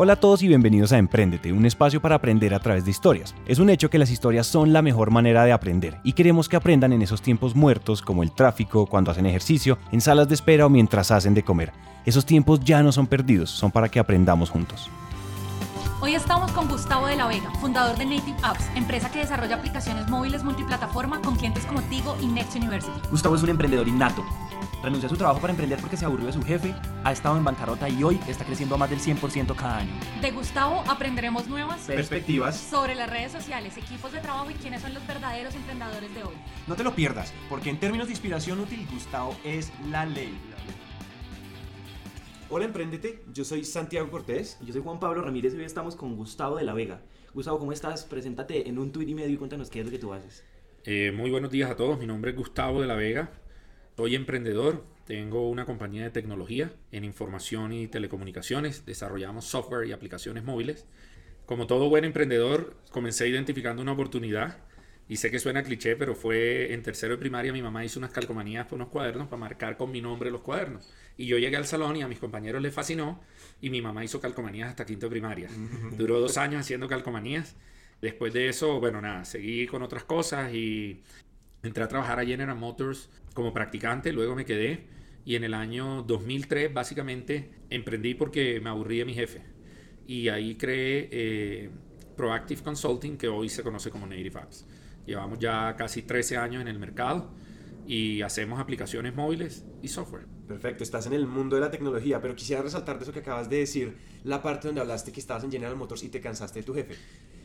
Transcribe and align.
Hola 0.00 0.12
a 0.12 0.16
todos 0.20 0.44
y 0.44 0.46
bienvenidos 0.46 0.92
a 0.92 0.98
Emprendete, 0.98 1.52
un 1.52 1.66
espacio 1.66 2.00
para 2.00 2.14
aprender 2.14 2.54
a 2.54 2.60
través 2.60 2.84
de 2.84 2.92
historias. 2.92 3.34
Es 3.48 3.58
un 3.58 3.68
hecho 3.68 3.90
que 3.90 3.98
las 3.98 4.12
historias 4.12 4.46
son 4.46 4.72
la 4.72 4.80
mejor 4.80 5.10
manera 5.10 5.42
de 5.42 5.50
aprender 5.50 5.98
y 6.04 6.12
queremos 6.12 6.48
que 6.48 6.54
aprendan 6.54 6.92
en 6.92 7.02
esos 7.02 7.20
tiempos 7.20 7.56
muertos 7.56 8.00
como 8.00 8.22
el 8.22 8.30
tráfico, 8.30 8.86
cuando 8.86 9.10
hacen 9.10 9.26
ejercicio, 9.26 9.76
en 9.90 10.00
salas 10.00 10.28
de 10.28 10.36
espera 10.36 10.66
o 10.66 10.68
mientras 10.68 11.10
hacen 11.10 11.34
de 11.34 11.42
comer. 11.42 11.72
Esos 12.06 12.24
tiempos 12.24 12.60
ya 12.60 12.80
no 12.80 12.92
son 12.92 13.08
perdidos, 13.08 13.50
son 13.50 13.72
para 13.72 13.88
que 13.88 13.98
aprendamos 13.98 14.50
juntos. 14.50 14.88
Hoy 16.00 16.14
estamos 16.14 16.52
con 16.52 16.68
Gustavo 16.68 17.08
de 17.08 17.16
la 17.16 17.26
Vega, 17.26 17.50
fundador 17.60 17.98
de 17.98 18.04
Native 18.04 18.36
Apps, 18.44 18.70
empresa 18.76 19.10
que 19.10 19.18
desarrolla 19.18 19.56
aplicaciones 19.56 20.08
móviles 20.08 20.44
multiplataforma 20.44 21.20
con 21.22 21.34
clientes 21.34 21.64
como 21.64 21.82
Tigo 21.82 22.16
y 22.22 22.26
Next 22.28 22.54
University. 22.54 23.00
Gustavo 23.10 23.34
es 23.34 23.42
un 23.42 23.48
emprendedor 23.48 23.88
innato. 23.88 24.24
Renunció 24.82 25.08
a 25.08 25.10
su 25.10 25.16
trabajo 25.16 25.40
para 25.40 25.52
emprender 25.52 25.80
porque 25.80 25.96
se 25.96 26.04
aburrió 26.04 26.26
de 26.26 26.32
su 26.32 26.42
jefe, 26.42 26.72
ha 27.02 27.10
estado 27.10 27.36
en 27.36 27.44
bancarrota 27.44 27.88
y 27.88 28.02
hoy 28.04 28.20
está 28.28 28.44
creciendo 28.44 28.76
a 28.76 28.78
más 28.78 28.88
del 28.88 29.00
100% 29.00 29.56
cada 29.56 29.78
año. 29.78 29.90
De 30.22 30.30
Gustavo 30.30 30.84
aprenderemos 30.86 31.48
nuevas 31.48 31.80
perspectivas 31.80 32.56
sobre 32.56 32.94
las 32.94 33.10
redes 33.10 33.32
sociales, 33.32 33.76
equipos 33.76 34.12
de 34.12 34.20
trabajo 34.20 34.50
y 34.50 34.54
quiénes 34.54 34.82
son 34.82 34.94
los 34.94 35.04
verdaderos 35.06 35.54
emprendedores 35.56 36.14
de 36.14 36.22
hoy. 36.22 36.34
No 36.68 36.76
te 36.76 36.84
lo 36.84 36.94
pierdas, 36.94 37.32
porque 37.48 37.70
en 37.70 37.80
términos 37.80 38.06
de 38.06 38.12
inspiración 38.12 38.60
útil, 38.60 38.86
Gustavo 38.92 39.36
es 39.44 39.72
la 39.90 40.06
ley. 40.06 40.38
Hola 42.50 42.64
Emprendete, 42.64 43.24
yo 43.34 43.44
soy 43.44 43.64
Santiago 43.64 44.10
Cortés. 44.10 44.58
Yo 44.64 44.72
soy 44.72 44.80
Juan 44.80 44.98
Pablo 45.00 45.20
Ramírez 45.20 45.52
y 45.54 45.58
hoy 45.58 45.64
estamos 45.64 45.96
con 45.96 46.16
Gustavo 46.16 46.56
de 46.56 46.64
la 46.64 46.72
Vega. 46.72 47.02
Gustavo, 47.34 47.58
¿cómo 47.58 47.72
estás? 47.72 48.04
Preséntate 48.04 48.68
en 48.68 48.78
un 48.78 48.90
tuit 48.90 49.08
y 49.08 49.14
medio 49.14 49.34
y 49.34 49.36
cuéntanos 49.36 49.68
qué 49.68 49.80
es 49.80 49.84
lo 49.84 49.90
que 49.90 49.98
tú 49.98 50.14
haces. 50.14 50.44
Eh, 50.84 51.12
muy 51.12 51.30
buenos 51.30 51.50
días 51.50 51.70
a 51.70 51.76
todos, 51.76 51.98
mi 51.98 52.06
nombre 52.06 52.30
es 52.30 52.36
Gustavo 52.38 52.80
de 52.80 52.86
la 52.86 52.94
Vega, 52.94 53.30
soy 53.98 54.14
emprendedor, 54.14 54.84
tengo 55.08 55.50
una 55.50 55.66
compañía 55.66 56.04
de 56.04 56.10
tecnología 56.10 56.72
en 56.92 57.02
información 57.02 57.72
y 57.72 57.88
telecomunicaciones, 57.88 58.86
desarrollamos 58.86 59.44
software 59.46 59.88
y 59.88 59.92
aplicaciones 59.92 60.44
móviles. 60.44 60.86
Como 61.46 61.66
todo 61.66 61.88
buen 61.88 62.04
emprendedor, 62.04 62.76
comencé 62.92 63.26
identificando 63.26 63.82
una 63.82 63.90
oportunidad 63.90 64.58
y 65.08 65.16
sé 65.16 65.32
que 65.32 65.40
suena 65.40 65.64
cliché, 65.64 65.96
pero 65.96 66.14
fue 66.14 66.72
en 66.74 66.84
tercero 66.84 67.14
de 67.14 67.18
primaria 67.18 67.52
mi 67.52 67.60
mamá 67.60 67.84
hizo 67.84 67.98
unas 67.98 68.12
calcomanías 68.12 68.68
por 68.68 68.76
unos 68.76 68.90
cuadernos 68.90 69.26
para 69.26 69.40
marcar 69.40 69.76
con 69.76 69.90
mi 69.90 70.00
nombre 70.00 70.30
los 70.30 70.42
cuadernos. 70.42 70.88
Y 71.16 71.26
yo 71.26 71.36
llegué 71.36 71.56
al 71.56 71.66
salón 71.66 71.96
y 71.96 72.02
a 72.02 72.06
mis 72.06 72.20
compañeros 72.20 72.62
les 72.62 72.72
fascinó 72.72 73.20
y 73.60 73.68
mi 73.68 73.82
mamá 73.82 74.04
hizo 74.04 74.20
calcomanías 74.20 74.68
hasta 74.68 74.86
quinto 74.86 75.06
de 75.06 75.10
primaria. 75.10 75.48
Duró 75.96 76.20
dos 76.20 76.36
años 76.36 76.60
haciendo 76.60 76.86
calcomanías. 76.86 77.56
Después 78.00 78.32
de 78.32 78.48
eso, 78.48 78.78
bueno, 78.78 79.00
nada, 79.00 79.24
seguí 79.24 79.66
con 79.66 79.82
otras 79.82 80.04
cosas 80.04 80.54
y 80.54 81.02
entré 81.64 81.82
a 81.82 81.88
trabajar 81.88 82.20
a 82.20 82.24
General 82.24 82.56
Motors 82.56 83.10
como 83.38 83.54
practicante, 83.54 84.12
luego 84.12 84.34
me 84.34 84.44
quedé 84.44 84.80
y 85.24 85.36
en 85.36 85.44
el 85.44 85.54
año 85.54 86.02
2003 86.02 86.74
básicamente 86.74 87.52
emprendí 87.70 88.14
porque 88.14 88.60
me 88.60 88.68
aburrí 88.68 88.98
de 88.98 89.04
mi 89.04 89.14
jefe. 89.14 89.42
Y 90.08 90.28
ahí 90.28 90.56
creé 90.56 91.08
eh, 91.12 91.70
Proactive 92.16 92.62
Consulting, 92.64 93.16
que 93.16 93.28
hoy 93.28 93.48
se 93.48 93.62
conoce 93.62 93.92
como 93.92 94.08
Native 94.08 94.40
Apps. 94.40 94.66
Llevamos 95.06 95.38
ya 95.38 95.76
casi 95.76 96.02
13 96.02 96.36
años 96.36 96.62
en 96.62 96.66
el 96.66 96.80
mercado 96.80 97.30
y 97.86 98.22
hacemos 98.22 98.58
aplicaciones 98.58 99.14
móviles 99.14 99.64
y 99.82 99.86
software. 99.86 100.26
Perfecto, 100.48 100.82
estás 100.82 101.06
en 101.06 101.12
el 101.12 101.28
mundo 101.28 101.54
de 101.54 101.62
la 101.62 101.70
tecnología, 101.70 102.20
pero 102.20 102.34
quisiera 102.34 102.60
resaltar 102.60 102.98
de 102.98 103.04
eso 103.04 103.12
que 103.12 103.20
acabas 103.20 103.48
de 103.48 103.58
decir, 103.58 103.98
la 104.24 104.42
parte 104.42 104.66
donde 104.66 104.80
hablaste 104.80 105.12
que 105.12 105.20
estabas 105.20 105.44
en 105.44 105.52
General 105.52 105.76
Motors 105.76 106.02
y 106.02 106.08
te 106.08 106.20
cansaste 106.20 106.58
de 106.58 106.66
tu 106.66 106.74
jefe. 106.74 106.96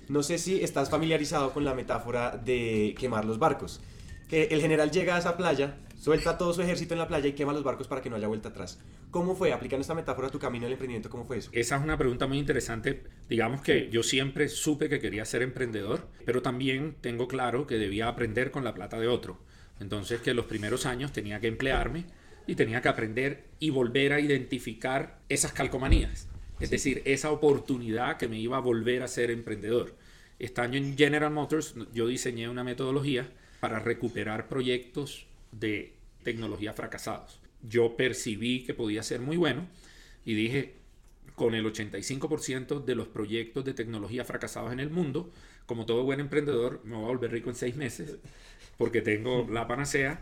No 0.10 0.24
sé 0.24 0.40
si 0.40 0.60
estás 0.64 0.90
familiarizado 0.90 1.54
con 1.54 1.64
la 1.64 1.76
metáfora 1.76 2.36
de 2.36 2.96
quemar 2.98 3.26
los 3.26 3.38
barcos. 3.38 3.80
Que 4.28 4.46
el 4.46 4.62
general 4.62 4.92
llega 4.92 5.16
a 5.16 5.20
esa 5.20 5.38
playa, 5.38 5.78
suelta 6.00 6.38
todo 6.38 6.54
su 6.54 6.62
ejército 6.62 6.94
en 6.94 7.00
la 7.00 7.08
playa 7.08 7.28
y 7.28 7.34
quema 7.34 7.54
los 7.54 7.64
barcos 7.64 7.88
para 7.88 8.02
que 8.02 8.10
no 8.10 8.16
haya 8.16 8.28
vuelta 8.28 8.50
atrás. 8.50 8.80
¿Cómo 9.12 9.36
fue, 9.36 9.54
aplicando 9.54 9.82
esta 9.82 9.94
metáfora 9.94 10.28
a 10.28 10.32
tu 10.32 10.40
camino 10.40 10.66
al 10.66 10.72
emprendimiento, 10.72 11.10
cómo 11.10 11.24
fue 11.24 11.38
eso? 11.38 11.52
Esa 11.54 11.76
es 11.76 11.84
una 11.84 11.98
pregunta 11.98 12.26
muy 12.26 12.40
interesante. 12.40 13.04
Digamos 13.30 13.62
que 13.62 13.90
yo 13.92 14.02
siempre 14.02 14.50
supe 14.50 14.90
que 14.90 15.00
quería 15.00 15.24
ser 15.24 15.44
emprendedor, 15.44 16.08
pero 16.26 16.42
también 16.42 16.96
tengo 17.00 17.28
claro 17.28 17.68
que 17.68 17.76
debía 17.76 18.08
aprender 18.08 18.50
con 18.50 18.64
la 18.64 18.74
plata 18.74 19.00
de 19.00 19.08
otro. 19.08 19.38
Entonces 19.80 20.22
que 20.22 20.34
los 20.34 20.46
primeros 20.46 20.86
años 20.86 21.12
tenía 21.12 21.40
que 21.40 21.48
emplearme 21.48 22.06
y 22.48 22.56
tenía 22.56 22.82
que 22.82 22.90
aprender 22.90 23.46
y 23.60 23.70
volver 23.70 24.14
a 24.14 24.20
identificar 24.20 25.20
esas 25.30 25.54
calcomanías. 25.54 26.28
Es 26.60 26.70
decir, 26.70 27.02
esa 27.06 27.32
oportunidad 27.32 28.18
que 28.18 28.28
me 28.28 28.40
iba 28.40 28.58
a 28.58 28.62
volver 28.62 29.04
a 29.04 29.08
ser 29.08 29.32
emprendedor. 29.32 29.96
Estando 30.40 30.78
en 30.78 30.98
General 30.98 31.32
Motors, 31.32 31.76
yo 31.94 32.08
diseñé 32.08 32.50
una 32.50 32.64
metodología 32.64 33.30
para 33.64 33.80
recuperar 33.80 34.50
proyectos 34.50 35.26
de 35.54 35.94
tecnología 36.22 36.74
fracasados. 36.74 37.40
Yo 37.62 37.96
percibí 37.96 38.66
que 38.66 38.74
podía 38.74 39.04
ser 39.04 39.22
muy 39.22 39.38
bueno 39.38 39.70
y 40.26 40.34
dije, 40.34 40.74
con 41.36 41.56
el 41.56 41.66
85% 41.66 42.84
de 42.84 42.96
los 42.96 43.08
proyectos 43.08 43.64
de 43.64 43.74
tecnología 43.74 44.26
fracasados 44.26 44.74
en 44.74 44.82
el 44.82 44.90
mundo, 44.90 45.32
como 45.66 45.86
todo 45.86 46.04
buen 46.04 46.20
emprendedor, 46.20 46.82
me 46.84 46.98
voy 46.98 47.06
a 47.06 47.08
volver 47.08 47.32
rico 47.32 47.52
en 47.52 47.56
seis 47.56 47.78
meses 47.78 48.18
porque 48.78 49.02
tengo 49.02 49.48
la 49.50 49.66
panacea 49.66 50.20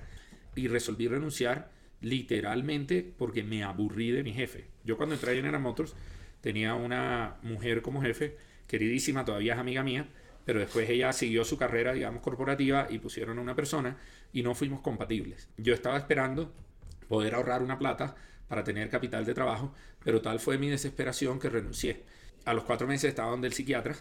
y 0.56 0.68
resolví 0.68 1.08
renunciar 1.08 1.72
literalmente 2.00 3.12
porque 3.18 3.42
me 3.42 3.64
aburrí 3.64 4.12
de 4.12 4.22
mi 4.22 4.34
jefe. 4.34 4.66
Yo 4.84 4.98
cuando 4.98 5.16
entré 5.16 5.32
en 5.32 5.38
General 5.38 5.62
Motors 5.62 5.96
tenía 6.42 6.76
una 6.76 7.38
mujer 7.42 7.82
como 7.82 8.04
jefe, 8.04 8.38
queridísima, 8.68 9.26
todavía 9.26 9.54
es 9.54 9.60
amiga 9.60 9.82
mía, 9.82 10.08
pero 10.46 10.60
después 10.60 10.90
ella 10.90 11.14
siguió 11.14 11.44
su 11.46 11.58
carrera, 11.58 11.94
digamos, 11.94 12.22
corporativa 12.22 12.88
y 12.90 13.00
pusieron 13.00 13.40
a 13.40 13.42
una 13.42 13.56
persona 13.56 13.98
y 14.34 14.44
no 14.44 14.56
fuimos 14.56 14.82
compatibles. 14.82 15.50
Yo 15.58 15.74
estaba 15.74 15.98
esperando 15.98 16.54
poder 17.08 17.36
ahorrar 17.36 17.62
una 17.62 17.78
plata 17.78 18.16
para 18.48 18.64
tener 18.64 18.90
capital 18.90 19.26
de 19.26 19.34
trabajo, 19.34 19.74
pero 20.04 20.22
tal 20.22 20.40
fue 20.40 20.58
mi 20.58 20.70
desesperación 20.70 21.40
que 21.40 21.50
renuncié. 21.50 22.04
A 22.46 22.54
los 22.54 22.64
cuatro 22.64 22.88
meses 22.88 23.10
estaba 23.10 23.32
donde 23.32 23.48
el 23.48 23.54
psiquiatra 23.54 23.96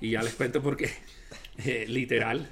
y 0.00 0.10
ya 0.10 0.22
les 0.22 0.34
cuento 0.34 0.62
por 0.62 0.76
qué. 0.76 0.90
Eh, 1.58 1.84
literal, 1.86 2.48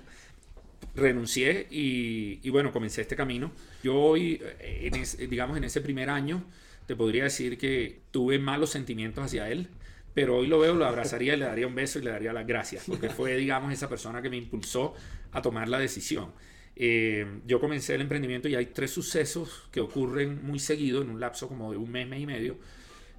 renuncié 0.94 1.66
y, 1.70 2.48
bueno, 2.50 2.70
comencé 2.70 3.00
este 3.00 3.16
camino. 3.16 3.50
Yo 3.82 3.94
hoy, 3.94 4.42
eh, 4.60 4.90
digamos, 5.28 5.56
en 5.56 5.64
ese 5.64 5.80
primer 5.80 6.10
año, 6.10 6.44
te 6.86 6.96
podría 6.96 7.24
decir 7.24 7.56
que 7.56 8.00
tuve 8.10 8.38
malos 8.38 8.70
sentimientos 8.70 9.24
hacia 9.24 9.48
él, 9.48 9.68
pero 10.14 10.38
hoy 10.38 10.46
lo 10.46 10.58
veo, 10.58 10.74
lo 10.74 10.86
abrazaría 10.86 11.34
y 11.34 11.36
le 11.36 11.44
daría 11.44 11.66
un 11.66 11.74
beso 11.74 11.98
y 11.98 12.02
le 12.02 12.10
daría 12.10 12.32
las 12.32 12.46
gracias, 12.46 12.84
porque 12.86 13.08
fue, 13.10 13.36
digamos, 13.36 13.72
esa 13.72 13.88
persona 13.88 14.22
que 14.22 14.30
me 14.30 14.36
impulsó 14.36 14.94
a 15.32 15.42
tomar 15.42 15.68
la 15.68 15.78
decisión. 15.78 16.32
Eh, 16.76 17.40
yo 17.46 17.60
comencé 17.60 17.94
el 17.94 18.00
emprendimiento 18.00 18.48
y 18.48 18.54
hay 18.54 18.66
tres 18.66 18.90
sucesos 18.90 19.68
que 19.70 19.80
ocurren 19.80 20.44
muy 20.44 20.58
seguido 20.58 21.02
en 21.02 21.10
un 21.10 21.20
lapso 21.20 21.48
como 21.48 21.70
de 21.70 21.76
un 21.76 21.90
mes, 21.90 22.06
y 22.18 22.26
medio, 22.26 22.58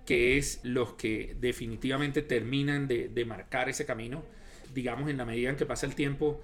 que 0.06 0.38
es 0.38 0.60
los 0.64 0.94
que 0.94 1.36
definitivamente 1.40 2.22
terminan 2.22 2.88
de 2.88 3.26
marcar 3.26 3.70
ese 3.70 3.86
camino. 3.86 4.24
Digamos, 4.74 5.10
en 5.10 5.18
la 5.18 5.26
medida 5.26 5.50
en 5.50 5.58
que 5.58 5.66
pasa 5.66 5.86
el 5.86 5.96
tiempo, 5.96 6.42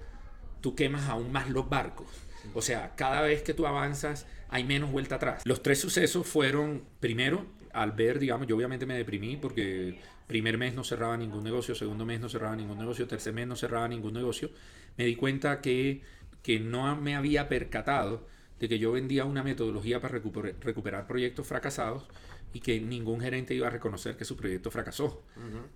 tú 0.60 0.74
quemas 0.74 1.08
aún 1.08 1.32
más 1.32 1.50
los 1.50 1.68
barcos. 1.68 2.06
O 2.54 2.62
sea, 2.62 2.94
cada 2.96 3.22
vez 3.22 3.42
que 3.42 3.54
tú 3.54 3.66
avanzas 3.66 4.26
hay 4.48 4.64
menos 4.64 4.90
vuelta 4.90 5.16
atrás. 5.16 5.42
Los 5.44 5.62
tres 5.62 5.80
sucesos 5.80 6.26
fueron, 6.26 6.84
primero, 7.00 7.46
al 7.82 7.92
ver, 7.92 8.18
digamos, 8.18 8.46
yo 8.46 8.56
obviamente 8.56 8.86
me 8.86 8.94
deprimí 8.94 9.36
porque 9.36 10.00
primer 10.26 10.58
mes 10.58 10.74
no 10.74 10.82
cerraba 10.82 11.16
ningún 11.16 11.44
negocio, 11.44 11.74
segundo 11.74 12.04
mes 12.04 12.20
no 12.20 12.28
cerraba 12.28 12.56
ningún 12.56 12.78
negocio, 12.78 13.06
tercer 13.06 13.32
mes 13.32 13.46
no 13.46 13.56
cerraba 13.56 13.86
ningún 13.86 14.14
negocio. 14.14 14.50
Me 14.96 15.04
di 15.04 15.14
cuenta 15.14 15.60
que, 15.60 16.02
que 16.42 16.58
no 16.58 16.96
me 16.96 17.14
había 17.14 17.48
percatado 17.48 18.26
de 18.58 18.68
que 18.68 18.80
yo 18.80 18.92
vendía 18.92 19.24
una 19.24 19.44
metodología 19.44 20.00
para 20.00 20.18
recuperar, 20.18 21.06
proyectos 21.06 21.46
fracasados 21.46 22.08
y 22.52 22.60
que 22.60 22.80
ningún 22.80 23.20
gerente 23.20 23.54
iba 23.54 23.68
a 23.68 23.70
reconocer 23.70 24.16
que 24.16 24.24
su 24.24 24.36
proyecto 24.36 24.70
fracasó. 24.70 25.22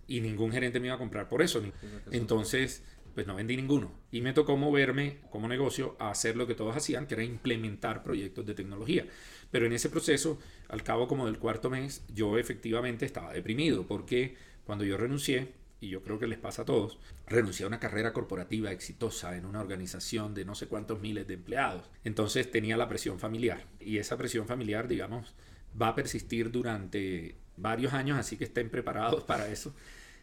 Y 0.09 0.21
ningún 0.21 0.51
gerente 0.51 0.81
me 0.81 0.89
iba 0.89 0.97
a 0.97 0.99
comprar 0.99 1.29
por 1.29 1.41
eso. 1.41 1.63
Entonces, 2.11 2.83
pues 3.15 3.27
no 3.27 3.35
vendí 3.35 3.57
ninguno. 3.57 3.93
Y 4.11 4.21
me 4.23 4.33
tocó 4.33 4.57
moverme 4.57 5.19
como 5.31 5.49
negocio 5.49 5.97
a 5.99 6.11
hacer 6.11 6.37
lo 6.37 6.47
que 6.47 6.55
todos 6.55 6.77
hacían, 6.77 7.07
que 7.07 7.15
era 7.15 7.25
implementar 7.25 8.03
proyectos 8.03 8.47
de 8.47 8.55
tecnología. 8.55 9.07
Pero 9.53 9.67
en 9.67 9.73
ese 9.73 9.91
proceso, 9.91 10.41
al 10.69 10.83
cabo 10.83 11.07
como 11.07 11.27
del 11.27 11.39
cuarto 11.39 11.71
mes, 11.71 12.03
yo 12.13 12.39
efectivamente 12.39 13.07
estaba 13.07 13.33
deprimido, 13.33 13.87
porque 13.87 14.35
cuando 14.65 14.85
yo 14.85 14.97
renuncié, 14.97 15.53
y 15.79 15.89
yo 15.89 16.03
creo 16.03 16.19
que 16.19 16.29
les 16.29 16.39
pasa 16.39 16.63
a 16.63 16.65
todos, 16.65 16.99
renuncié 17.27 17.65
a 17.65 17.67
una 17.67 17.81
carrera 17.81 18.13
corporativa 18.13 18.71
exitosa 18.71 19.37
en 19.37 19.45
una 19.45 19.61
organización 19.61 20.33
de 20.33 20.45
no 20.45 20.55
sé 20.55 20.69
cuántos 20.69 21.01
miles 21.01 21.27
de 21.27 21.35
empleados. 21.35 21.91
Entonces 22.05 22.51
tenía 22.51 22.77
la 22.77 22.89
presión 22.89 23.19
familiar. 23.19 23.67
Y 23.81 23.99
esa 23.99 24.17
presión 24.17 24.47
familiar, 24.47 24.87
digamos, 24.87 25.35
va 25.81 25.89
a 25.89 25.95
persistir 25.97 26.53
durante 26.53 27.37
varios 27.57 27.93
años, 27.95 28.17
así 28.17 28.37
que 28.37 28.45
estén 28.45 28.71
preparados 28.71 29.25
para 29.25 29.49
eso. 29.49 29.75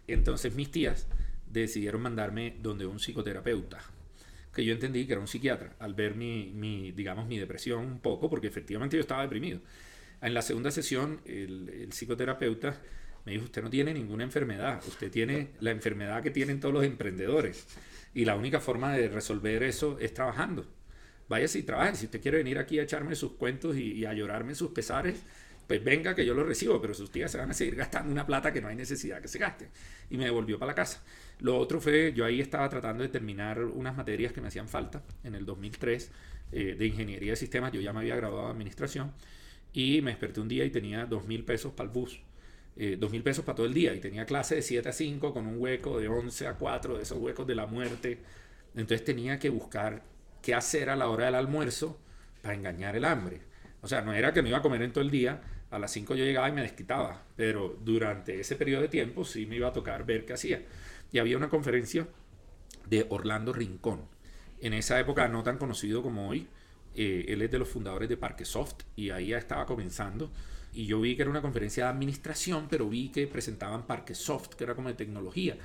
Entonces 0.08 0.56
mis 0.56 0.72
tías 0.72 1.08
decidieron 1.52 2.02
mandarme 2.02 2.56
donde 2.62 2.86
un 2.86 3.00
psicoterapeuta, 3.00 3.80
que 4.54 4.66
yo 4.66 4.74
entendí 4.74 5.06
que 5.06 5.14
era 5.14 5.22
un 5.22 5.28
psiquiatra, 5.28 5.76
al 5.80 5.94
ver 5.94 6.16
mi, 6.16 6.52
mi, 6.54 6.92
digamos, 6.92 7.28
mi 7.28 7.38
depresión 7.38 7.86
un 7.86 8.00
poco, 8.00 8.30
porque 8.30 8.48
efectivamente 8.48 8.98
yo 8.98 9.02
estaba 9.02 9.22
deprimido. 9.22 9.60
En 10.22 10.34
la 10.34 10.42
segunda 10.42 10.72
sesión, 10.72 11.22
el, 11.26 11.90
psicoterapeuta 11.92 12.82
me 13.26 13.34
dijo, 13.34 13.46
usted 13.46 13.62
no 13.62 13.70
tiene 13.70 13.94
ninguna 13.94 14.24
enfermedad, 14.24 14.82
usted 14.88 15.12
tiene 15.12 15.50
la 15.60 15.72
enfermedad 15.72 16.24
que 16.24 16.32
tienen 16.32 16.60
todos 16.60 16.74
los 16.74 16.84
emprendedores. 16.84 17.68
Y 18.14 18.26
la 18.26 18.36
única 18.36 18.60
forma 18.60 18.94
de 18.94 19.08
resolver 19.08 19.64
eso 19.64 19.98
es 20.00 20.14
trabajando. 20.14 20.66
Vaya 21.28 21.48
si 21.48 21.62
trabaje, 21.62 21.96
si 21.96 22.06
usted 22.06 22.22
quiere 22.22 22.40
venir 22.40 22.58
aquí 22.58 22.80
a 22.80 22.84
echarme 22.84 23.16
sus 23.16 23.34
cuentos 23.34 23.78
y 23.78 24.04
a 24.06 24.14
llorarme 24.14 24.56
sus 24.56 24.72
pesares, 24.72 25.24
pues 25.70 25.84
venga 25.84 26.16
que 26.16 26.26
yo 26.26 26.34
lo 26.34 26.44
recibo, 26.44 26.82
pero 26.82 26.96
sus 26.96 27.12
tías 27.12 27.32
se 27.32 27.38
van 27.38 27.52
a 27.52 27.54
seguir 27.54 27.76
gastando 27.76 28.12
una 28.12 28.26
plata 28.26 28.52
que 28.52 28.60
no 28.60 28.70
hay 28.70 28.76
necesidad 28.76 29.22
que 29.22 29.28
se 29.28 29.38
gaste. 29.38 29.70
Y 30.10 30.18
me 30.18 30.24
devolvió 30.24 30.58
para 30.58 30.72
la 30.72 30.76
casa. 30.76 31.04
Lo 31.42 31.60
otro 31.60 31.80
fue, 31.80 32.12
yo 32.12 32.26
ahí 32.26 32.42
estaba 32.42 32.68
tratando 32.70 33.04
de 33.04 33.10
terminar 33.10 33.64
unas 33.64 33.96
materias 33.96 34.34
que 34.34 34.42
me 34.42 34.48
hacían 34.48 34.68
falta 34.68 35.04
en 35.24 35.36
el 35.36 35.46
2003 35.46 36.12
eh, 36.54 36.76
de 36.76 36.88
ingeniería 36.88 37.34
de 37.34 37.36
sistemas, 37.36 37.72
yo 37.72 37.82
ya 37.82 37.94
me 37.94 38.00
había 38.00 38.16
graduado 38.16 38.48
de 38.48 38.54
administración 38.54 39.12
y 39.72 40.02
me 40.02 40.10
desperté 40.10 40.42
un 40.42 40.48
día 40.48 40.66
y 40.66 40.72
tenía 40.72 41.06
dos 41.06 41.28
mil 41.28 41.46
pesos 41.46 41.72
para 41.74 41.88
el 41.88 41.94
bus. 41.94 42.20
Eh, 42.76 42.98
dos 43.00 43.12
mil 43.12 43.22
pesos 43.22 43.46
para 43.46 43.58
todo 43.58 43.68
el 43.68 43.74
día 43.76 43.94
y 43.94 44.00
tenía 44.00 44.26
clase 44.26 44.56
de 44.56 44.64
7 44.64 44.90
a 44.90 44.92
5 44.92 45.34
con 45.36 45.46
un 45.46 45.62
hueco 45.62 46.00
de 46.00 46.08
11 46.08 46.48
a 46.48 46.54
4 46.56 46.98
de 46.98 47.04
esos 47.04 47.20
huecos 47.20 47.46
de 47.46 47.54
la 47.54 47.68
muerte. 47.68 48.18
Entonces 48.74 49.06
tenía 49.06 49.38
que 49.38 49.50
buscar 49.50 50.02
qué 50.42 50.56
hacer 50.56 50.90
a 50.90 50.96
la 50.96 51.10
hora 51.10 51.26
del 51.26 51.36
almuerzo 51.36 52.00
para 52.42 52.56
engañar 52.56 52.96
el 52.96 53.06
hambre. 53.06 53.42
O 53.82 53.88
sea, 53.88 54.02
no 54.02 54.14
era 54.14 54.34
que 54.34 54.42
me 54.42 54.50
iba 54.50 54.58
a 54.58 54.62
comer 54.62 54.82
en 54.82 54.92
todo 54.92 55.04
el 55.04 55.12
día, 55.12 55.42
a 55.72 55.80
las 55.80 55.92
5 55.92 56.16
yo 56.16 56.26
llegaba 56.26 56.50
y 56.50 56.54
me 56.54 56.62
desquitaba, 56.62 57.24
pero 57.36 57.78
durante 57.84 58.40
ese 58.40 58.56
periodo 58.56 58.82
de 58.82 58.88
tiempo 58.88 59.24
sí 59.24 59.46
me 59.46 59.56
iba 59.56 59.68
a 59.68 59.74
tocar 59.74 60.06
ver 60.06 60.26
qué 60.26 60.34
hacía. 60.34 60.64
Y 61.12 61.20
había 61.20 61.38
una 61.38 61.50
conferencia 61.50 62.08
de 62.88 63.06
Orlando 63.10 63.54
Rincón, 63.54 64.02
en 64.62 64.74
esa 64.74 65.00
época 65.00 65.28
no 65.28 65.44
tan 65.44 65.58
conocido 65.58 66.04
como 66.04 66.30
hoy. 66.30 66.48
Eh, 66.96 67.26
él 67.30 67.42
es 67.42 67.52
de 67.52 67.60
los 67.60 67.70
fundadores 67.70 68.10
de 68.10 68.18
Parquesoft 68.18 68.84
y 68.96 69.12
ahí 69.12 69.28
ya 69.28 69.38
estaba 69.38 69.66
comenzando. 69.66 70.32
Y 70.74 70.86
yo 70.86 71.00
vi 71.02 71.16
que 71.16 71.24
era 71.24 71.32
una 71.32 71.42
conferencia 71.42 71.86
de 71.86 71.92
administración, 71.92 72.68
pero 72.70 72.90
vi 72.90 73.10
que 73.10 73.26
presentaban 73.28 73.88
Parquesoft, 73.88 74.50
que 74.50 74.64
era 74.64 74.76
como 74.76 74.90
de 74.90 74.96
tecnología. 74.96 75.58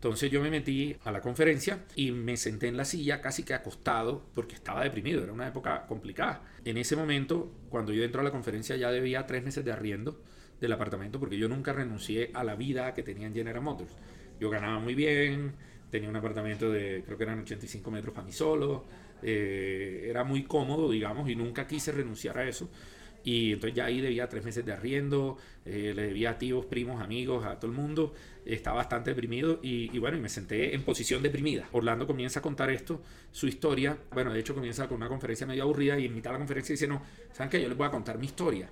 Entonces 0.00 0.30
yo 0.30 0.40
me 0.40 0.48
metí 0.48 0.96
a 1.04 1.12
la 1.12 1.20
conferencia 1.20 1.84
y 1.94 2.10
me 2.10 2.38
senté 2.38 2.68
en 2.68 2.78
la 2.78 2.86
silla 2.86 3.20
casi 3.20 3.42
que 3.42 3.52
acostado 3.52 4.24
porque 4.32 4.54
estaba 4.54 4.82
deprimido, 4.82 5.22
era 5.22 5.30
una 5.30 5.46
época 5.46 5.84
complicada. 5.86 6.42
En 6.64 6.78
ese 6.78 6.96
momento, 6.96 7.52
cuando 7.68 7.92
yo 7.92 8.02
entro 8.02 8.22
a 8.22 8.24
la 8.24 8.30
conferencia 8.30 8.76
ya 8.76 8.90
debía 8.90 9.26
tres 9.26 9.44
meses 9.44 9.62
de 9.62 9.72
arriendo 9.72 10.22
del 10.58 10.72
apartamento 10.72 11.20
porque 11.20 11.36
yo 11.36 11.50
nunca 11.50 11.74
renuncié 11.74 12.30
a 12.32 12.44
la 12.44 12.54
vida 12.54 12.94
que 12.94 13.02
tenía 13.02 13.26
en 13.26 13.34
General 13.34 13.60
Motors. 13.60 13.94
Yo 14.40 14.48
ganaba 14.48 14.78
muy 14.78 14.94
bien, 14.94 15.52
tenía 15.90 16.08
un 16.08 16.16
apartamento 16.16 16.70
de 16.70 17.02
creo 17.04 17.18
que 17.18 17.24
eran 17.24 17.40
85 17.40 17.90
metros 17.90 18.14
para 18.14 18.26
mí 18.26 18.32
solo, 18.32 18.86
eh, 19.22 20.06
era 20.08 20.24
muy 20.24 20.44
cómodo, 20.44 20.90
digamos, 20.90 21.28
y 21.28 21.36
nunca 21.36 21.66
quise 21.66 21.92
renunciar 21.92 22.38
a 22.38 22.48
eso. 22.48 22.70
Y 23.22 23.52
entonces 23.52 23.76
ya 23.76 23.84
ahí 23.86 24.00
debía 24.00 24.28
tres 24.28 24.44
meses 24.44 24.64
de 24.64 24.72
arriendo, 24.72 25.36
eh, 25.64 25.92
le 25.94 26.02
debía 26.04 26.30
a 26.30 26.38
tíos, 26.38 26.64
primos, 26.66 27.02
amigos, 27.02 27.44
a 27.44 27.58
todo 27.58 27.70
el 27.70 27.76
mundo. 27.76 28.14
Estaba 28.44 28.76
bastante 28.78 29.10
deprimido 29.10 29.60
y, 29.62 29.94
y, 29.94 29.98
bueno, 29.98 30.16
y 30.16 30.20
me 30.20 30.28
senté 30.28 30.74
en 30.74 30.82
posición 30.82 31.22
deprimida. 31.22 31.68
Orlando 31.72 32.06
comienza 32.06 32.40
a 32.40 32.42
contar 32.42 32.70
esto, 32.70 33.02
su 33.30 33.46
historia. 33.46 33.96
Bueno, 34.12 34.32
de 34.32 34.40
hecho 34.40 34.54
comienza 34.54 34.88
con 34.88 34.96
una 34.96 35.08
conferencia 35.08 35.46
medio 35.46 35.62
aburrida 35.64 35.98
y 35.98 36.06
en 36.06 36.14
mitad 36.14 36.30
de 36.30 36.34
la 36.34 36.38
conferencia 36.38 36.72
dice, 36.72 36.88
no, 36.88 37.02
¿saben 37.32 37.50
qué? 37.50 37.62
Yo 37.62 37.68
les 37.68 37.76
voy 37.76 37.86
a 37.86 37.90
contar 37.90 38.18
mi 38.18 38.26
historia. 38.26 38.70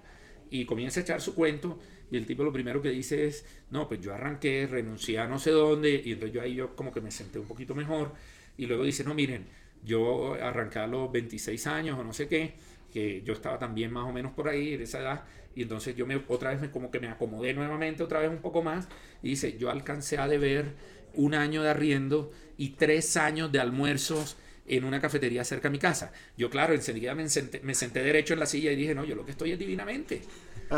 Y 0.51 0.65
comienza 0.65 1.01
a 1.01 1.03
echar 1.03 1.21
su 1.21 1.35
cuento 1.35 1.79
y 2.11 2.17
el 2.17 2.27
tipo 2.27 2.43
lo 2.43 2.53
primero 2.53 2.81
que 2.81 2.91
dice 2.91 3.27
es, 3.27 3.45
no, 3.71 3.87
pues 3.87 4.01
yo 4.01 4.15
arranqué, 4.15 4.67
renuncié 4.67 5.19
a 5.19 5.27
no 5.27 5.39
sé 5.39 5.51
dónde 5.51 6.03
y 6.05 6.13
entonces 6.13 6.35
yo 6.35 6.41
ahí 6.41 6.55
yo 6.55 6.75
como 6.75 6.93
que 6.93 7.01
me 7.03 7.11
senté 7.11 7.39
un 7.39 7.47
poquito 7.47 7.75
mejor. 7.75 8.13
Y 8.57 8.67
luego 8.67 8.85
dice, 8.85 9.05
no, 9.05 9.15
miren, 9.15 9.47
yo 9.85 10.35
arranqué 10.35 10.79
a 10.79 10.87
los 10.87 11.13
26 11.13 11.67
años 11.67 11.99
o 11.99 12.05
no 12.05 12.13
sé 12.13 12.27
qué 12.29 12.55
que 12.93 13.23
yo 13.23 13.33
estaba 13.33 13.59
también 13.59 13.93
más 13.93 14.05
o 14.05 14.13
menos 14.13 14.33
por 14.33 14.49
ahí, 14.49 14.77
de 14.77 14.85
esa 14.85 15.01
edad, 15.01 15.25
y 15.55 15.63
entonces 15.63 15.97
yo 15.97 16.07
me, 16.07 16.23
otra 16.29 16.51
vez 16.51 16.61
me, 16.61 16.71
como 16.71 16.91
que 16.91 17.01
me 17.01 17.09
acomodé 17.09 17.55
nuevamente, 17.55 18.03
otra 18.03 18.21
vez 18.21 18.31
un 18.31 18.39
poco 18.39 18.63
más, 18.63 18.89
y 19.23 19.31
dice, 19.31 19.57
yo 19.59 19.71
alcancé 19.71 20.19
a 20.19 20.29
deber 20.29 20.75
un 21.15 21.35
año 21.35 21.63
de 21.63 21.71
arriendo 21.71 22.31
y 22.57 22.71
tres 22.71 23.17
años 23.17 23.51
de 23.51 23.61
almuerzos 23.61 24.37
en 24.67 24.85
una 24.85 25.01
cafetería 25.01 25.45
cerca 25.45 25.69
de 25.69 25.73
mi 25.73 25.79
casa. 25.79 26.13
Yo, 26.37 26.51
claro, 26.51 26.75
enseguida 26.75 27.15
me 27.15 27.29
senté, 27.29 27.61
me 27.61 27.75
senté 27.75 28.03
derecho 28.03 28.35
en 28.35 28.41
la 28.41 28.47
silla 28.47 28.71
y 28.71 28.77
dije, 28.77 28.95
no, 28.95 29.05
yo 29.05 29.15
lo 29.15 29.25
que 29.25 29.33
estoy 29.33 29.53
es 29.53 29.59
divinamente. 29.59 30.23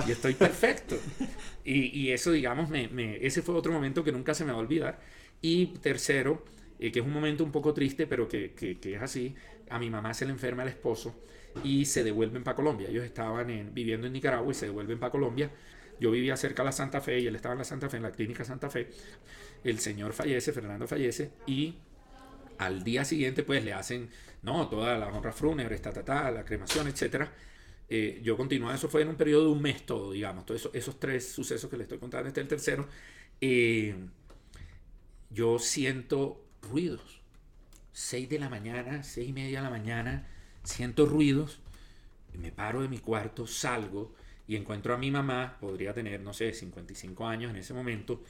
Y 0.07 0.13
estoy 0.13 0.35
perfecto. 0.35 0.97
Y, 1.65 1.99
y 1.99 2.13
eso, 2.13 2.31
digamos, 2.33 2.71
me, 2.71 2.89
me, 2.89 3.25
ese 3.25 3.43
fue 3.43 3.55
otro 3.55 3.73
momento 3.73 4.05
que 4.05 4.13
nunca 4.13 4.33
se 4.33 4.45
me 4.45 4.53
va 4.53 4.59
a 4.59 4.61
olvidar. 4.61 5.01
Y 5.43 5.67
tercero, 5.79 6.45
eh, 6.79 6.93
que 6.93 7.01
es 7.01 7.05
un 7.05 7.13
momento 7.13 7.43
un 7.45 7.53
poco 7.53 7.75
triste, 7.75 8.07
pero 8.07 8.29
que, 8.29 8.53
que, 8.53 8.79
que 8.79 8.95
es 8.95 9.03
así, 9.03 9.35
a 9.69 9.79
mi 9.79 9.91
mamá 9.91 10.15
se 10.15 10.25
le 10.25 10.33
enferma 10.33 10.63
el 10.63 10.69
esposo 10.69 11.15
y 11.65 11.85
se 11.85 12.05
devuelven 12.05 12.45
para 12.45 12.55
Colombia. 12.55 12.89
Ellos 12.89 13.05
estaban 13.05 13.51
en, 13.51 13.75
viviendo 13.75 14.07
en 14.07 14.13
Nicaragua 14.13 14.51
y 14.51 14.55
se 14.55 14.67
devuelven 14.67 14.99
para 14.99 15.11
Colombia. 15.11 15.51
Yo 16.01 16.11
vivía 16.11 16.37
cerca 16.37 16.63
de 16.63 16.67
la 16.67 16.73
Santa 16.73 17.01
Fe 17.01 17.21
y 17.21 17.27
él 17.27 17.37
estaba 17.37 17.53
en 17.53 17.59
la 17.59 17.65
Santa 17.65 17.89
Fe, 17.89 17.99
en 17.99 18.05
la 18.05 18.13
clínica 18.13 18.45
Santa 18.45 18.71
Fe. 18.71 18.89
El 19.63 19.79
señor 19.79 20.13
fallece, 20.13 20.53
Fernando 20.53 20.87
fallece 20.87 21.33
y 21.47 21.77
al 22.59 22.83
día 22.83 23.05
siguiente 23.05 23.43
pues 23.43 23.65
le 23.65 23.73
hacen, 23.73 24.09
no, 24.43 24.69
toda 24.69 24.97
la 24.99 25.09
honra 25.09 25.33
fúnebre, 25.33 25.79
ta, 25.79 25.93
ta, 25.93 26.05
ta, 26.05 26.31
la 26.31 26.45
cremación, 26.45 26.89
etc. 26.89 27.27
Eh, 27.89 28.21
yo 28.23 28.37
continué, 28.37 28.75
eso 28.75 28.89
fue 28.89 29.03
en 29.03 29.09
un 29.09 29.17
periodo 29.17 29.47
de 29.47 29.53
un 29.53 29.63
mes 29.63 29.85
todo, 29.85 30.13
digamos, 30.13 30.47
todos 30.47 30.61
esos, 30.61 30.75
esos 30.75 30.99
tres 30.99 31.29
sucesos 31.33 31.69
que 31.69 31.77
le 31.77 31.83
estoy 31.83 31.99
contando, 31.99 32.29
este 32.29 32.41
es 32.41 32.45
el 32.45 32.49
tercero. 32.49 32.89
Eh, 33.41 33.95
yo 35.31 35.59
siento 35.59 36.45
ruidos. 36.63 37.21
6 37.93 38.29
de 38.29 38.39
la 38.39 38.49
mañana, 38.49 39.03
seis 39.03 39.29
y 39.29 39.33
media 39.33 39.59
de 39.59 39.65
la 39.65 39.71
mañana, 39.71 40.29
siento 40.65 41.07
ruidos, 41.07 41.61
me 42.39 42.53
paro 42.53 42.83
de 42.83 42.89
mi 42.89 42.99
cuarto, 42.99 43.47
salgo 43.47 44.15
y 44.47 44.57
encuentro 44.57 44.95
a 44.95 44.99
mi 44.99 45.11
mamá, 45.11 45.57
podría 45.61 45.95
tener, 45.95 46.21
no 46.21 46.33
sé, 46.33 46.53
55 46.53 47.27
años 47.27 47.51
en 47.51 47.57
ese 47.57 47.75
momento, 47.75 48.23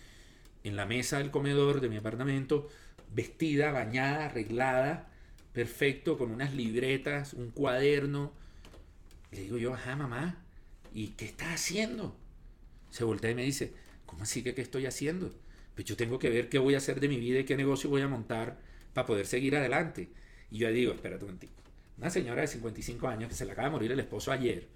en 0.65 0.77
la 0.77 0.87
mesa 0.87 1.19
del 1.19 1.31
comedor 1.31 1.81
de 1.81 1.89
mi 1.89 1.97
apartamento, 1.97 2.69
vestida, 3.15 3.73
bañada, 3.73 4.27
arreglada, 4.27 5.09
perfecto, 5.53 6.19
con 6.19 6.31
unas 6.31 6.55
libretas, 6.55 7.35
un 7.35 7.51
cuaderno. 7.51 8.33
le 9.31 9.43
digo 9.43 9.59
yo, 9.59 9.75
ajá, 9.75 9.97
mamá, 9.97 10.43
¿y 10.93 11.09
qué 11.09 11.25
estás 11.27 11.55
haciendo? 11.55 12.17
Se 12.91 13.05
voltea 13.05 13.31
y 13.31 13.35
me 13.35 13.45
dice, 13.45 13.73
¿cómo 14.07 14.25
así 14.25 14.43
que 14.43 14.55
qué 14.55 14.63
estoy 14.63 14.87
haciendo? 14.87 15.33
Pues 15.75 15.87
yo 15.87 15.97
tengo 15.97 16.19
que 16.19 16.29
ver 16.29 16.49
qué 16.49 16.59
voy 16.59 16.75
a 16.75 16.79
hacer 16.79 17.01
de 17.01 17.09
mi 17.09 17.19
vida 17.19 17.41
y 17.41 17.45
qué 17.45 17.57
negocio 17.57 17.89
voy 17.89 18.03
a 18.03 18.09
montar 18.09 18.59
para 18.93 19.07
poder 19.07 19.27
seguir 19.27 19.57
adelante. 19.57 20.11
Y 20.51 20.59
yo 20.59 20.71
digo, 20.71 20.93
espérate 20.93 21.25
un 21.25 21.31
momentico 21.31 21.70
una 22.01 22.11
señora 22.11 22.41
de 22.41 22.49
55 22.49 23.09
años 23.09 23.29
que 23.29 23.35
se 23.35 23.45
le 23.45 23.53
acaba 23.53 23.69
de 23.69 23.73
morir 23.73 23.93
el 23.93 24.01
esposo 24.01 24.33
ayer, 24.33 24.67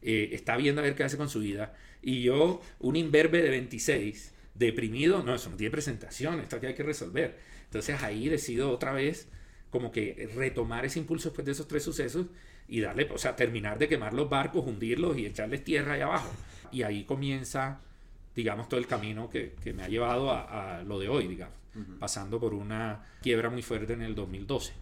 eh, 0.00 0.30
está 0.32 0.56
viendo 0.56 0.80
a 0.80 0.84
ver 0.84 0.94
qué 0.94 1.02
hace 1.02 1.16
con 1.16 1.28
su 1.28 1.40
vida, 1.40 1.74
y 2.00 2.22
yo, 2.22 2.62
un 2.78 2.96
imberbe 2.96 3.42
de 3.42 3.50
26, 3.50 4.32
deprimido, 4.54 5.22
no, 5.22 5.34
eso 5.34 5.50
no 5.50 5.56
tiene 5.56 5.70
presentación, 5.72 6.40
esto 6.40 6.56
aquí 6.56 6.66
hay 6.66 6.74
que 6.74 6.82
resolver. 6.82 7.38
Entonces 7.64 8.02
ahí 8.02 8.28
decido 8.28 8.70
otra 8.70 8.92
vez 8.92 9.28
como 9.70 9.90
que 9.90 10.30
retomar 10.36 10.84
ese 10.84 10.98
impulso 10.98 11.30
después 11.30 11.46
de 11.46 11.52
esos 11.52 11.66
tres 11.66 11.82
sucesos 11.82 12.26
y 12.68 12.80
darle, 12.80 13.08
o 13.12 13.18
sea, 13.18 13.34
terminar 13.34 13.78
de 13.78 13.88
quemar 13.88 14.12
los 14.12 14.28
barcos, 14.28 14.64
hundirlos 14.66 15.16
y 15.18 15.26
echarles 15.26 15.64
tierra 15.64 15.94
ahí 15.94 16.02
abajo. 16.02 16.30
Y 16.70 16.82
ahí 16.82 17.04
comienza, 17.04 17.80
digamos, 18.36 18.68
todo 18.68 18.78
el 18.78 18.86
camino 18.86 19.28
que, 19.30 19.54
que 19.62 19.72
me 19.72 19.82
ha 19.82 19.88
llevado 19.88 20.30
a, 20.30 20.78
a, 20.78 20.82
lo 20.84 20.98
de 20.98 21.08
hoy, 21.08 21.26
digamos, 21.26 21.56
uh 21.74 21.78
-huh. 21.78 21.98
pasando 21.98 22.38
por 22.38 22.54
una 22.54 23.04
quiebra 23.22 23.50
muy 23.50 23.62
fuerte 23.62 23.94
en 23.94 24.02
el 24.02 24.14
2012. 24.14 24.72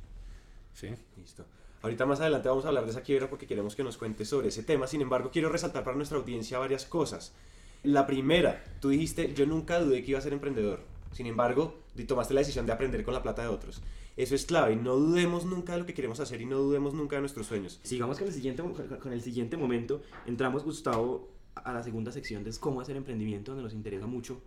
¿Sí? 0.75 0.88
Listo. 1.16 1.47
Ahorita 1.82 2.04
más 2.04 2.20
adelante 2.20 2.49
vamos 2.49 2.64
a 2.66 2.68
hablar 2.68 2.84
de 2.84 2.90
esa 2.90 3.02
quiebra 3.02 3.30
porque 3.30 3.46
queremos 3.46 3.75
que 3.75 3.82
nos 3.82 3.96
cuentes 3.96 4.28
sobre 4.28 4.49
ese 4.49 4.62
tema. 4.62 4.87
Sin 4.87 5.00
embargo, 5.00 5.30
quiero 5.32 5.49
resaltar 5.49 5.82
para 5.82 5.96
nuestra 5.96 6.18
audiencia 6.18 6.58
varias 6.58 6.84
cosas. 6.84 7.32
La 7.82 8.06
primera, 8.06 8.62
tú 8.80 8.90
dijiste, 8.90 9.32
yo 9.32 9.46
nunca 9.46 9.80
dudé 9.80 10.02
que 10.02 10.10
iba 10.10 10.18
a 10.18 10.22
ser 10.22 10.34
emprendedor. 10.34 10.80
Sin 11.12 11.26
embargo, 11.26 11.78
tomaste 12.06 12.34
la 12.34 12.40
decisión 12.40 12.66
de 12.66 12.72
aprender 12.72 13.02
con 13.02 13.14
la 13.14 13.22
plata 13.22 13.42
de 13.42 13.49
otros. 13.49 13.80
Eso 14.18 14.34
es 14.34 14.44
clave. 14.44 14.76
No 14.76 14.96
dudemos 14.96 15.46
nunca 15.46 15.72
de 15.72 15.78
lo 15.78 15.87
que 15.87 15.94
queremos 15.94 16.20
hacer 16.20 16.42
y 16.42 16.44
no 16.44 16.58
dudemos 16.58 16.92
nunca 16.92 17.16
de 17.16 17.20
nuestros 17.20 17.46
sueños. 17.46 17.80
Sigamos 17.82 18.18
con 18.18 18.28
el 18.28 18.34
siguiente, 18.34 18.62
con 18.62 19.12
el 19.12 19.22
siguiente 19.22 19.56
momento. 19.56 20.02
Entramos, 20.26 20.64
Gustavo, 20.64 21.30
a 21.54 21.72
la 21.72 21.82
segunda 21.82 22.12
sección 22.12 22.44
de 22.44 22.52
cómo 22.60 22.82
hacer 22.82 22.96
emprendimiento, 22.96 23.52
donde 23.52 23.64
nos 23.64 23.72
interesa 23.72 24.06
mucho 24.06 24.42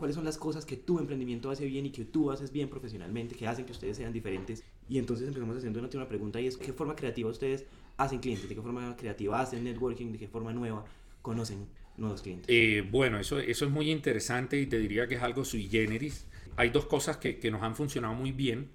cuáles 0.00 0.16
son 0.16 0.24
las 0.24 0.38
cosas 0.38 0.64
que 0.64 0.78
tu 0.78 0.98
emprendimiento 0.98 1.50
hace 1.50 1.66
bien 1.66 1.84
y 1.84 1.90
que 1.90 2.06
tú 2.06 2.30
haces 2.30 2.50
bien 2.52 2.70
profesionalmente, 2.70 3.34
que 3.34 3.46
hacen 3.46 3.66
que 3.66 3.72
ustedes 3.72 3.98
sean 3.98 4.14
diferentes. 4.14 4.64
Y 4.90 4.98
entonces 4.98 5.28
empezamos 5.28 5.56
haciendo 5.56 5.78
una 5.78 5.86
última 5.86 6.08
pregunta 6.08 6.40
y 6.40 6.48
es, 6.48 6.56
¿qué 6.56 6.72
forma 6.72 6.96
creativa 6.96 7.30
ustedes 7.30 7.64
hacen 7.96 8.18
clientes? 8.18 8.48
¿De 8.48 8.56
qué 8.56 8.60
forma 8.60 8.96
creativa 8.96 9.40
hacen 9.40 9.62
networking? 9.62 10.10
¿De 10.10 10.18
qué 10.18 10.26
forma 10.26 10.52
nueva 10.52 10.84
conocen 11.22 11.68
nuevos 11.96 12.22
clientes? 12.22 12.46
Eh, 12.48 12.84
bueno, 12.90 13.20
eso, 13.20 13.38
eso 13.38 13.66
es 13.66 13.70
muy 13.70 13.88
interesante 13.88 14.60
y 14.60 14.66
te 14.66 14.80
diría 14.80 15.06
que 15.06 15.14
es 15.14 15.22
algo 15.22 15.44
sui 15.44 15.68
generis. 15.68 16.26
Hay 16.56 16.70
dos 16.70 16.86
cosas 16.86 17.18
que, 17.18 17.38
que 17.38 17.52
nos 17.52 17.62
han 17.62 17.76
funcionado 17.76 18.14
muy 18.14 18.32
bien 18.32 18.68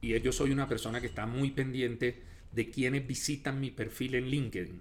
y 0.00 0.18
yo 0.20 0.30
soy 0.30 0.52
una 0.52 0.68
persona 0.68 1.00
que 1.00 1.08
está 1.08 1.26
muy 1.26 1.50
pendiente 1.50 2.22
de 2.52 2.70
quienes 2.70 3.04
visitan 3.04 3.58
mi 3.58 3.72
perfil 3.72 4.14
en 4.14 4.26
LinkedIn. 4.28 4.80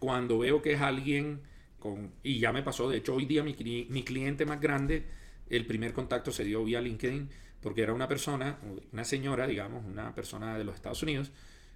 Cuando 0.00 0.40
veo 0.40 0.62
que 0.62 0.72
es 0.72 0.80
alguien 0.80 1.42
con, 1.78 2.10
y 2.24 2.40
ya 2.40 2.52
me 2.52 2.64
pasó, 2.64 2.90
de 2.90 2.96
hecho 2.96 3.14
hoy 3.14 3.26
día 3.26 3.44
mi, 3.44 3.54
mi 3.88 4.02
cliente 4.02 4.46
más 4.46 4.60
grande, 4.60 5.04
el 5.48 5.64
primer 5.64 5.92
contacto 5.92 6.32
se 6.32 6.42
dio 6.42 6.64
vía 6.64 6.80
LinkedIn 6.80 7.28
porque 7.62 7.82
era 7.82 7.92
una 7.94 8.08
persona, 8.08 8.58
una 8.92 9.04
señora, 9.04 9.46
digamos, 9.46 9.84
una 9.84 10.14
persona 10.14 10.58
de 10.58 10.64
los 10.64 10.74
Estados 10.74 11.02
Unidos, 11.02 11.30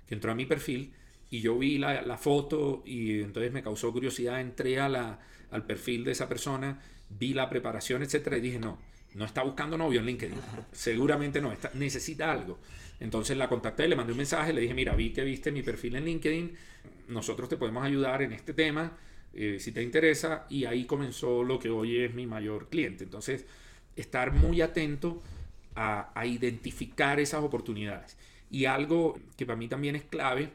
que 0.07 0.15
entró 0.15 0.33
a 0.33 0.35
mi 0.35 0.47
perfil 0.47 0.93
y 1.31 1.41
yo 1.41 1.59
vi 1.59 1.79
la, 1.79 2.03
la 2.03 2.19
foto 2.19 2.83
y 2.85 3.21
entonces 3.21 3.53
me 3.53 3.63
causó 3.63 3.93
curiosidad, 3.93 4.41
entré 4.41 4.81
a 4.81 4.89
la, 4.89 5.21
al 5.51 5.65
perfil 5.65 6.05
de 6.05 6.13
esa 6.13 6.29
persona, 6.29 6.81
vi 7.09 7.35
la 7.35 7.49
preparación, 7.49 8.03
etcétera, 8.03 8.37
y 8.39 8.41
dije, 8.41 8.59
no, 8.59 8.79
no 9.15 9.25
está 9.25 9.43
buscando 9.43 9.79
novio 9.79 10.01
en 10.01 10.07
LinkedIn, 10.07 10.39
seguramente 10.73 11.41
no, 11.41 11.53
está, 11.53 11.71
necesita 11.75 12.31
algo. 12.31 12.59
Entonces 12.99 13.37
la 13.37 13.49
contacté, 13.49 13.87
le 13.89 13.97
mandé 13.97 14.13
un 14.13 14.19
mensaje, 14.19 14.53
le 14.53 14.61
dije, 14.61 14.75
mira, 14.75 14.95
vi 14.95 15.11
que 15.11 15.23
viste 15.23 15.53
mi 15.53 15.63
perfil 15.63 15.97
en 15.97 16.05
LinkedIn, 16.05 16.57
nosotros 17.09 17.49
te 17.49 17.57
podemos 17.57 17.85
ayudar 17.85 18.23
en 18.23 18.33
este 18.33 18.55
tema, 18.55 18.97
eh, 19.35 19.59
si 19.61 19.73
te 19.73 19.83
interesa, 19.83 20.47
y 20.49 20.65
ahí 20.65 20.85
comenzó 20.85 21.45
lo 21.45 21.59
que 21.59 21.69
hoy 21.69 21.99
es 21.99 22.15
mi 22.15 22.27
mayor 22.27 22.69
cliente. 22.69 23.05
Entonces, 23.05 23.45
estar 23.97 24.33
muy 24.33 24.63
atento 24.63 25.23
a, 25.77 26.11
a 26.19 26.27
identificar 26.27 27.21
esas 27.21 27.43
oportunidades. 27.43 28.17
Y 28.51 28.65
algo 28.65 29.19
que 29.37 29.47
para 29.47 29.57
mí 29.57 29.69
también 29.69 29.97
es 29.97 30.05
clave 30.05 30.51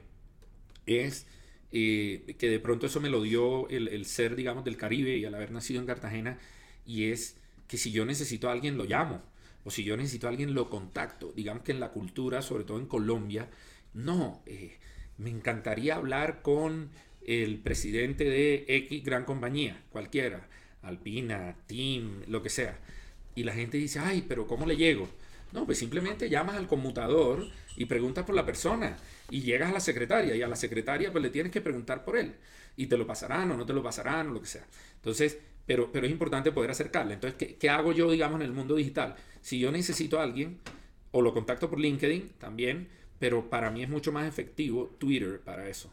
es 0.86 1.28
eh, 1.72 2.36
que 2.38 2.50
de 2.50 2.60
pronto 2.60 2.86
eso 2.86 3.00
me 3.00 3.10
lo 3.10 3.22
dio 3.22 3.70
el, 3.70 4.06
ser, 4.06 4.36
digamos, 4.36 4.66
del 4.66 4.78
Caribe 4.78 5.18
y 5.18 5.26
al 5.26 5.36
haber 5.36 5.52
nacido 5.52 5.80
en 5.80 5.88
Cartagena, 5.88 6.38
y 6.86 7.06
es 7.06 7.38
que 7.68 7.78
si 7.78 7.92
yo 7.92 8.06
necesito 8.06 8.50
a 8.50 8.52
alguien, 8.52 8.78
lo 8.78 8.84
llamo, 8.84 9.22
o 9.64 9.72
si 9.72 9.84
yo 9.84 9.96
necesito 9.96 10.28
a 10.28 10.32
alguien, 10.32 10.54
lo 10.54 10.70
contacto. 10.70 11.32
Digamos 11.36 11.64
que 11.64 11.72
en 11.72 11.80
la 11.80 11.92
cultura, 11.92 12.42
sobre 12.42 12.66
todo 12.66 12.80
en 12.80 12.88
Colombia, 12.88 13.50
no, 13.94 14.42
eh, 14.46 14.80
me 15.18 15.30
encantaría 15.30 15.96
hablar 15.96 16.42
con 16.42 16.90
el 17.26 17.60
presidente 17.60 18.26
de 18.26 18.66
X 18.68 19.04
gran 19.04 19.24
compañía, 19.26 19.82
cualquiera, 19.92 20.50
Alpina, 20.82 21.56
Team, 21.68 22.24
lo 22.28 22.42
que 22.42 22.50
sea. 22.50 22.80
Y 23.36 23.44
la 23.44 23.54
gente 23.54 23.78
dice, 23.78 24.00
ay, 24.00 24.26
pero 24.28 24.48
¿cómo 24.48 24.66
le 24.66 24.76
llego? 24.76 25.08
No, 25.52 25.66
pues 25.66 25.80
simplemente 25.80 26.30
llamas 26.30 26.56
al 26.56 26.68
conmutador 26.68 27.48
y 27.76 27.86
preguntas 27.86 28.26
por 28.26 28.36
la 28.36 28.46
persona 28.46 28.98
y 29.30 29.42
llegas 29.42 29.70
a 29.70 29.74
la 29.74 29.80
secretaria 29.80 30.36
y 30.36 30.42
a 30.42 30.48
la 30.48 30.56
secretaria 30.56 31.12
pues 31.12 31.22
le 31.22 31.30
tienes 31.30 31.52
que 31.52 31.62
preguntar 31.62 32.06
por 32.06 32.18
él 32.18 32.36
y 32.78 32.88
te 32.88 32.98
lo 32.98 33.06
pasarán 33.06 33.52
o 33.52 33.58
no 33.58 33.66
te 33.66 33.74
lo 33.74 33.84
pasarán 33.84 34.30
o 34.30 34.34
lo 34.34 34.42
que 34.42 34.48
sea. 34.48 34.66
Entonces, 34.96 35.38
pero, 35.66 35.92
pero 35.92 36.06
es 36.06 36.12
importante 36.12 36.52
poder 36.52 36.72
acercarle. 36.72 37.16
Entonces, 37.16 37.38
¿qué, 37.38 37.56
¿qué, 37.56 37.70
hago 37.70 37.92
yo, 37.92 38.10
digamos, 38.12 38.40
en 38.40 38.46
el 38.46 38.54
mundo 38.54 38.76
digital? 38.76 39.16
Si 39.42 39.60
yo 39.60 39.72
necesito 39.72 40.20
a 40.20 40.24
alguien, 40.24 40.60
o 41.12 41.22
lo 41.22 41.34
contacto 41.34 41.70
por 41.70 41.80
LinkedIn 41.80 42.30
también, 42.40 42.88
pero 43.20 43.50
para 43.50 43.70
mí 43.70 43.84
es 43.84 43.90
mucho 43.90 44.12
más 44.12 44.28
efectivo 44.28 44.96
Twitter 44.98 45.42
para 45.42 45.68
eso. 45.70 45.92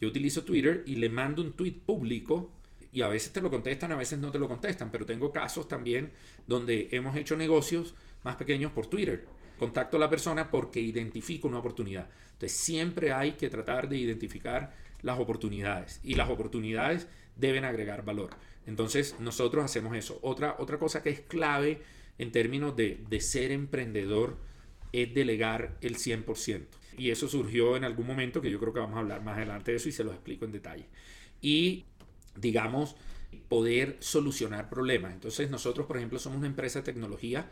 Yo 0.00 0.08
utilizo 0.08 0.44
Twitter 0.44 0.82
y 0.86 0.96
le 0.96 1.10
mando 1.10 1.42
un 1.42 1.52
tweet 1.52 1.74
público 1.84 2.50
y 2.92 3.02
a 3.02 3.08
veces 3.08 3.32
te 3.32 3.40
lo 3.40 3.50
contestan, 3.50 3.92
a 3.92 3.96
veces 3.96 4.18
no 4.18 4.30
te 4.30 4.38
lo 4.38 4.48
contestan, 4.48 4.90
pero 4.90 5.06
tengo 5.06 5.32
casos 5.32 5.68
también 5.68 6.12
donde 6.46 6.88
hemos 6.92 7.16
hecho 7.16 7.36
negocios 7.36 7.94
más 8.24 8.36
pequeños 8.36 8.72
por 8.72 8.86
Twitter. 8.86 9.26
Contacto 9.58 9.96
a 9.96 10.00
la 10.00 10.10
persona 10.10 10.50
porque 10.50 10.80
identifico 10.80 11.46
una 11.46 11.58
oportunidad. 11.58 12.08
Entonces 12.32 12.58
siempre 12.58 13.12
hay 13.12 13.32
que 13.32 13.50
tratar 13.50 13.88
de 13.88 13.98
identificar 13.98 14.74
las 15.02 15.18
oportunidades 15.18 16.00
y 16.02 16.14
las 16.14 16.30
oportunidades 16.30 17.06
deben 17.36 17.64
agregar 17.64 18.04
valor. 18.04 18.30
Entonces 18.66 19.16
nosotros 19.20 19.64
hacemos 19.64 19.96
eso. 19.96 20.18
Otra, 20.22 20.56
otra 20.58 20.78
cosa 20.78 21.02
que 21.02 21.10
es 21.10 21.20
clave 21.20 21.82
en 22.18 22.32
términos 22.32 22.74
de, 22.76 23.04
de 23.08 23.20
ser 23.20 23.52
emprendedor 23.52 24.38
es 24.92 25.14
delegar 25.14 25.76
el 25.80 25.96
100%. 25.96 26.66
Y 26.98 27.10
eso 27.10 27.28
surgió 27.28 27.76
en 27.76 27.84
algún 27.84 28.06
momento 28.06 28.40
que 28.40 28.50
yo 28.50 28.58
creo 28.58 28.72
que 28.72 28.80
vamos 28.80 28.96
a 28.96 29.00
hablar 29.00 29.22
más 29.22 29.36
adelante 29.36 29.70
de 29.70 29.76
eso 29.76 29.88
y 29.88 29.92
se 29.92 30.04
lo 30.04 30.12
explico 30.12 30.44
en 30.44 30.52
detalle. 30.52 30.86
Y 31.40 31.84
digamos, 32.40 32.96
poder 33.48 33.96
solucionar 34.00 34.68
problemas. 34.68 35.12
Entonces 35.12 35.50
nosotros, 35.50 35.86
por 35.86 35.96
ejemplo, 35.96 36.18
somos 36.18 36.38
una 36.38 36.46
empresa 36.46 36.80
de 36.80 36.84
tecnología 36.84 37.48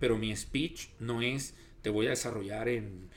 pero 0.00 0.18
mi 0.18 0.34
speech 0.34 0.88
no 0.98 1.22
es 1.22 1.54
te 1.82 1.90
voy 1.90 2.06
a 2.06 2.10
desarrollar 2.10 2.68
en 2.68 3.08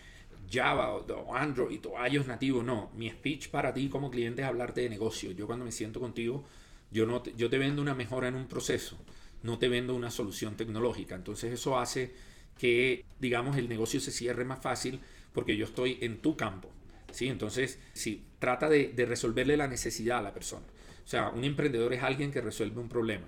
Java 0.52 0.94
o 0.94 1.36
Android 1.36 1.80
o 1.86 2.06
iOS 2.06 2.28
nativo, 2.28 2.62
no. 2.62 2.92
Mi 2.96 3.10
speech 3.10 3.50
para 3.50 3.74
ti 3.74 3.90
como 3.90 4.12
cliente 4.12 4.42
es 4.42 4.48
hablarte 4.48 4.82
de 4.82 4.90
negocio. 4.90 5.32
Yo 5.32 5.48
cuando 5.48 5.66
me 5.66 5.72
siento 5.72 6.00
contigo, 6.00 6.44
yo, 6.92 7.06
no 7.06 7.22
te, 7.22 7.34
yo 7.36 7.50
te 7.50 7.58
vendo 7.58 7.82
una 7.82 7.96
mejora 7.96 8.28
en 8.28 8.36
un 8.36 8.48
proceso, 8.48 8.98
no 9.42 9.58
te 9.58 9.70
vendo 9.70 9.96
una 9.96 10.12
solución 10.12 10.56
tecnológica. 10.56 11.16
Entonces 11.16 11.52
eso 11.54 11.80
hace 11.80 12.14
que, 12.58 13.04
digamos, 13.20 13.58
el 13.58 13.68
negocio 13.68 14.00
se 14.00 14.12
cierre 14.12 14.46
más 14.46 14.62
fácil 14.62 15.00
porque 15.34 15.58
yo 15.58 15.66
estoy 15.66 15.98
en 16.02 16.22
tu 16.22 16.38
campo. 16.38 16.70
¿sí? 17.12 17.28
Entonces, 17.28 17.80
sí, 17.94 18.24
trata 18.40 18.70
de, 18.70 18.90
de 18.90 19.06
resolverle 19.06 19.58
la 19.58 19.68
necesidad 19.68 20.20
a 20.20 20.22
la 20.22 20.34
persona. 20.34 20.66
O 21.04 21.08
sea, 21.08 21.30
un 21.30 21.44
emprendedor 21.44 21.94
es 21.94 22.04
alguien 22.04 22.32
que 22.32 22.42
resuelve 22.42 22.80
un 22.80 22.90
problema. 22.90 23.26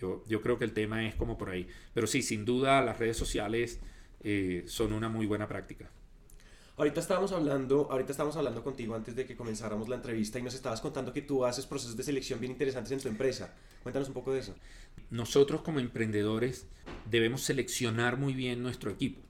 Yo, 0.00 0.24
yo 0.26 0.40
creo 0.40 0.58
que 0.58 0.64
el 0.64 0.72
tema 0.72 1.06
es 1.06 1.14
como 1.14 1.36
por 1.36 1.50
ahí. 1.50 1.66
Pero 1.92 2.06
sí, 2.06 2.22
sin 2.22 2.44
duda 2.44 2.80
las 2.82 2.98
redes 2.98 3.16
sociales 3.16 3.80
eh, 4.22 4.64
son 4.66 4.92
una 4.92 5.08
muy 5.08 5.26
buena 5.26 5.48
práctica. 5.48 5.90
Ahorita 6.76 7.00
estábamos 7.00 7.32
hablando, 7.32 7.88
ahorita 7.90 8.12
estábamos 8.12 8.36
hablando 8.36 8.64
contigo 8.64 8.94
antes 8.94 9.14
de 9.14 9.26
que 9.26 9.36
comenzáramos 9.36 9.88
la 9.90 9.96
entrevista 9.96 10.38
y 10.38 10.42
nos 10.42 10.54
estabas 10.54 10.80
contando 10.80 11.12
que 11.12 11.20
tú 11.20 11.44
haces 11.44 11.66
procesos 11.66 11.94
de 11.94 12.02
selección 12.02 12.40
bien 12.40 12.52
interesantes 12.52 12.90
en 12.92 13.00
tu 13.00 13.08
empresa. 13.08 13.54
Cuéntanos 13.82 14.08
un 14.08 14.14
poco 14.14 14.32
de 14.32 14.40
eso. 14.40 14.54
Nosotros 15.10 15.60
como 15.60 15.78
emprendedores 15.80 16.66
debemos 17.10 17.42
seleccionar 17.42 18.16
muy 18.16 18.32
bien 18.32 18.62
nuestro 18.62 18.90
equipo. 18.90 19.20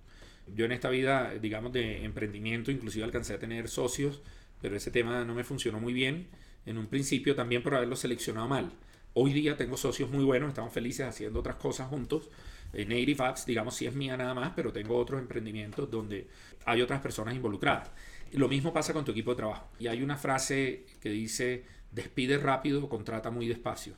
Yo 0.54 0.64
en 0.64 0.72
esta 0.72 0.90
vida, 0.90 1.34
digamos, 1.40 1.72
de 1.72 2.04
emprendimiento, 2.04 2.70
inclusive 2.70 3.04
alcancé 3.04 3.34
a 3.34 3.40
tener 3.40 3.68
socios, 3.68 4.22
pero 4.60 4.76
ese 4.76 4.92
tema 4.92 5.24
no 5.24 5.34
me 5.34 5.42
funcionó 5.42 5.80
muy 5.80 5.92
bien 5.92 6.28
en 6.66 6.78
un 6.78 6.86
principio 6.86 7.34
también 7.34 7.62
por 7.62 7.74
haberlo 7.74 7.96
seleccionado 7.96 8.48
mal. 8.48 8.72
Hoy 9.14 9.32
día 9.32 9.56
tengo 9.56 9.76
socios 9.76 10.10
muy 10.10 10.24
buenos, 10.24 10.50
estamos 10.50 10.72
felices 10.72 11.06
haciendo 11.06 11.40
otras 11.40 11.56
cosas 11.56 11.88
juntos. 11.88 12.30
Eh, 12.72 12.84
Native 12.84 13.24
Apps, 13.24 13.46
digamos, 13.46 13.74
sí 13.74 13.86
es 13.86 13.94
mía 13.94 14.16
nada 14.16 14.34
más, 14.34 14.52
pero 14.54 14.72
tengo 14.72 14.96
otros 14.96 15.20
emprendimientos 15.20 15.90
donde 15.90 16.28
hay 16.64 16.82
otras 16.82 17.00
personas 17.00 17.34
involucradas. 17.34 17.90
Lo 18.32 18.48
mismo 18.48 18.72
pasa 18.72 18.92
con 18.92 19.04
tu 19.04 19.10
equipo 19.10 19.32
de 19.32 19.38
trabajo. 19.38 19.68
Y 19.80 19.88
hay 19.88 20.02
una 20.02 20.16
frase 20.16 20.86
que 21.00 21.10
dice, 21.10 21.64
despide 21.90 22.38
rápido, 22.38 22.88
contrata 22.88 23.30
muy 23.30 23.48
despacio. 23.48 23.94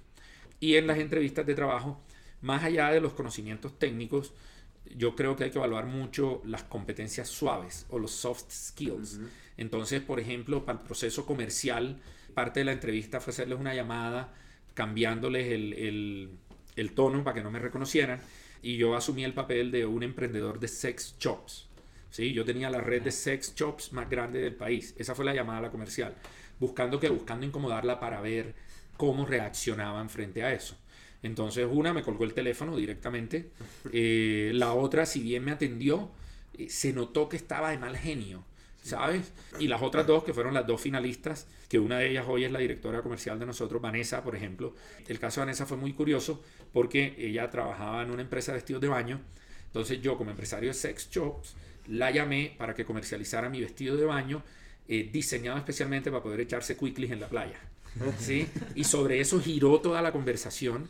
Y 0.59 0.77
en 0.77 0.87
las 0.87 0.99
entrevistas 0.99 1.45
de 1.45 1.55
trabajo, 1.55 2.01
más 2.41 2.65
allá 2.65 2.91
de 2.91 3.01
los 3.01 3.13
conocimientos 3.13 3.79
técnicos, 3.79 4.33
yo 4.97 5.15
creo 5.15 5.37
que 5.37 5.45
hay 5.45 5.51
que 5.51 5.59
evaluar 5.59 5.87
mucho 5.87 6.41
las 6.45 6.63
competencias 6.65 7.29
suaves 7.29 7.87
o 7.91 7.99
los 7.99 8.13
soft 8.13 8.51
skills. 8.51 9.15
Uh 9.15 9.23
-huh. 9.23 9.29
Entonces, 9.59 10.01
por 10.01 10.19
ejemplo, 10.19 10.65
para 10.65 10.79
el 10.79 10.85
proceso 10.85 11.27
comercial, 11.27 12.01
parte 12.33 12.61
de 12.61 12.65
la 12.65 12.73
entrevista 12.73 13.21
fue 13.21 13.33
hacerles 13.33 13.59
una 13.59 13.75
llamada 13.75 14.33
cambiándoles 14.75 15.53
el, 15.53 15.73
el, 15.75 16.31
el, 16.77 16.93
tono 16.93 17.23
para 17.25 17.35
que 17.35 17.43
no 17.43 17.51
me 17.51 17.59
reconocieran. 17.59 18.21
Y 18.63 18.77
yo 18.77 18.97
asumí 18.97 19.25
el 19.25 19.35
papel 19.35 19.71
de 19.71 19.87
un 19.87 20.03
emprendedor 20.03 20.61
de 20.61 20.69
sex 20.69 21.17
shops. 21.19 21.69
¿sí? 22.11 22.33
Yo 22.33 22.45
tenía 22.45 22.71
la 22.71 22.81
red 22.81 23.03
de 23.03 23.11
sex 23.11 23.55
shops 23.55 23.93
más 23.93 24.09
grande 24.09 24.41
del 24.41 24.55
país. 24.55 24.95
Esa 24.99 25.15
fue 25.15 25.25
la 25.25 25.35
llamada 25.35 25.59
a 25.59 25.63
la 25.63 25.71
comercial. 25.71 26.15
Buscando, 26.61 27.01
que, 27.01 27.09
buscando 27.09 27.45
incomodarla 27.45 27.99
para 27.99 28.21
ver 28.21 28.55
cómo 28.97 29.27
reaccionaban 29.27 30.09
frente 30.09 30.45
a 30.45 30.53
eso. 30.53 30.77
Entonces 31.23 31.67
una 31.71 31.93
me 31.93 32.03
colgó 32.03 32.25
el 32.25 32.35
teléfono 32.35 32.77
directamente. 32.77 33.51
Eh, 33.93 34.53
la 34.55 34.73
otra, 34.73 35.05
si 35.07 35.21
bien 35.21 35.45
me 35.45 35.51
atendió, 35.51 36.11
eh, 36.57 36.69
se 36.71 36.93
notó 36.93 37.29
que 37.29 37.37
estaba 37.37 37.71
de 37.71 37.79
mal 37.79 37.97
genio. 37.97 38.45
¿Sabes? 38.83 39.33
Y 39.59 39.69
las 39.69 39.81
otras 39.81 40.07
dos, 40.07 40.25
que 40.25 40.35
fueron 40.35 40.55
las 40.55 40.67
dos 40.67 40.81
finalistas, 40.81 41.47
que 41.69 41.79
una 41.79 41.99
de 41.99 42.11
ellas 42.11 42.27
hoy 42.29 42.45
es 42.45 42.53
la 42.53 42.59
directora 42.59 43.03
comercial 43.03 43.39
de 43.39 43.47
nosotros, 43.47 43.81
Vanessa, 43.81 44.23
por 44.23 44.37
ejemplo. 44.37 44.75
El 45.09 45.19
caso 45.19 45.41
de 45.41 45.47
Vanessa 45.47 45.67
fue 45.67 45.77
muy 45.77 45.93
curioso 45.93 46.43
porque 46.73 47.15
ella 47.19 47.49
trabajaba 47.51 48.03
en 48.03 48.11
una 48.11 48.23
empresa 48.23 48.53
de 48.53 48.59
vestidos 48.59 48.83
de 48.83 48.89
baño. 48.89 49.21
Entonces 49.67 50.03
yo, 50.03 50.19
como 50.19 50.31
empresario 50.31 50.69
de 50.69 50.75
sex 50.75 51.09
shops, 51.11 51.55
la 51.87 52.11
llamé 52.11 52.55
para 52.59 52.75
que 52.75 52.85
comercializara 52.85 53.49
mi 53.49 53.61
vestido 53.61 53.97
de 53.97 54.05
baño, 54.05 54.43
eh, 54.89 55.09
diseñado 55.11 55.59
especialmente 55.59 56.11
para 56.11 56.23
poder 56.23 56.41
echarse 56.41 56.77
quicklies 56.77 57.13
en 57.13 57.21
la 57.21 57.29
playa. 57.29 57.59
¿sí? 58.19 58.49
Y 58.75 58.85
sobre 58.85 59.21
eso 59.21 59.41
giró 59.41 59.81
toda 59.81 60.03
la 60.03 60.13
conversación 60.13 60.89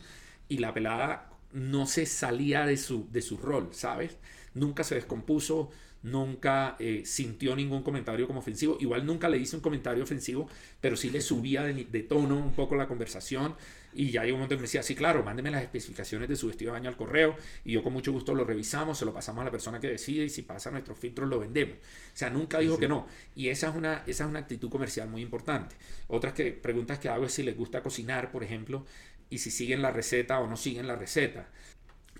y 0.49 0.57
la 0.57 0.73
pelada 0.73 1.29
no 1.51 1.85
se 1.85 2.05
salía 2.05 2.65
de 2.65 2.77
su, 2.77 3.09
de 3.11 3.21
su 3.21 3.37
rol, 3.37 3.69
¿sabes? 3.71 4.17
Nunca 4.53 4.83
se 4.83 4.95
descompuso, 4.95 5.71
nunca 6.03 6.75
eh, 6.79 7.03
sintió 7.05 7.55
ningún 7.55 7.81
comentario 7.81 8.27
como 8.27 8.39
ofensivo. 8.39 8.77
Igual 8.79 9.05
nunca 9.05 9.29
le 9.29 9.37
hice 9.37 9.55
un 9.55 9.61
comentario 9.61 10.03
ofensivo, 10.03 10.47
pero 10.81 10.95
sí 10.95 11.09
le 11.09 11.21
subía 11.21 11.63
de, 11.63 11.85
de 11.85 12.03
tono 12.03 12.37
un 12.37 12.53
poco 12.53 12.75
la 12.75 12.87
conversación. 12.87 13.55
Y 13.95 14.11
ya 14.11 14.23
llegó 14.23 14.35
un 14.35 14.41
momento 14.41 14.55
que 14.55 14.61
me 14.61 14.63
decía, 14.63 14.83
sí, 14.83 14.95
claro, 14.95 15.23
mándeme 15.23 15.51
las 15.51 15.61
especificaciones 15.61 16.27
de 16.27 16.35
su 16.35 16.47
vestido 16.47 16.73
de 16.73 16.79
baño 16.79 16.89
al 16.89 16.97
correo. 16.97 17.35
Y 17.63 17.73
yo 17.73 17.83
con 17.83 17.93
mucho 17.93 18.11
gusto 18.11 18.33
lo 18.33 18.43
revisamos, 18.43 18.97
se 18.97 19.05
lo 19.05 19.13
pasamos 19.13 19.41
a 19.41 19.45
la 19.45 19.51
persona 19.51 19.79
que 19.79 19.87
decide 19.87 20.25
y 20.25 20.29
si 20.29 20.41
pasa 20.41 20.71
nuestros 20.71 20.97
filtros 20.97 21.29
lo 21.29 21.39
vendemos. 21.39 21.77
O 21.77 22.17
sea, 22.17 22.29
nunca 22.29 22.59
dijo 22.59 22.75
sí. 22.75 22.81
que 22.81 22.87
no. 22.87 23.07
Y 23.35 23.49
esa 23.49 23.69
es, 23.69 23.75
una, 23.75 24.03
esa 24.07 24.23
es 24.23 24.29
una 24.29 24.39
actitud 24.39 24.69
comercial 24.69 25.09
muy 25.09 25.21
importante. 25.21 25.75
Otras 26.07 26.33
que, 26.33 26.51
preguntas 26.51 26.99
que 26.99 27.09
hago 27.09 27.25
es 27.25 27.33
si 27.33 27.43
les 27.43 27.55
gusta 27.55 27.81
cocinar, 27.81 28.31
por 28.31 28.43
ejemplo, 28.43 28.85
y 29.29 29.39
si 29.39 29.51
siguen 29.51 29.81
la 29.81 29.91
receta 29.91 30.39
o 30.39 30.47
no 30.47 30.57
siguen 30.57 30.87
la 30.87 30.95
receta. 30.95 31.49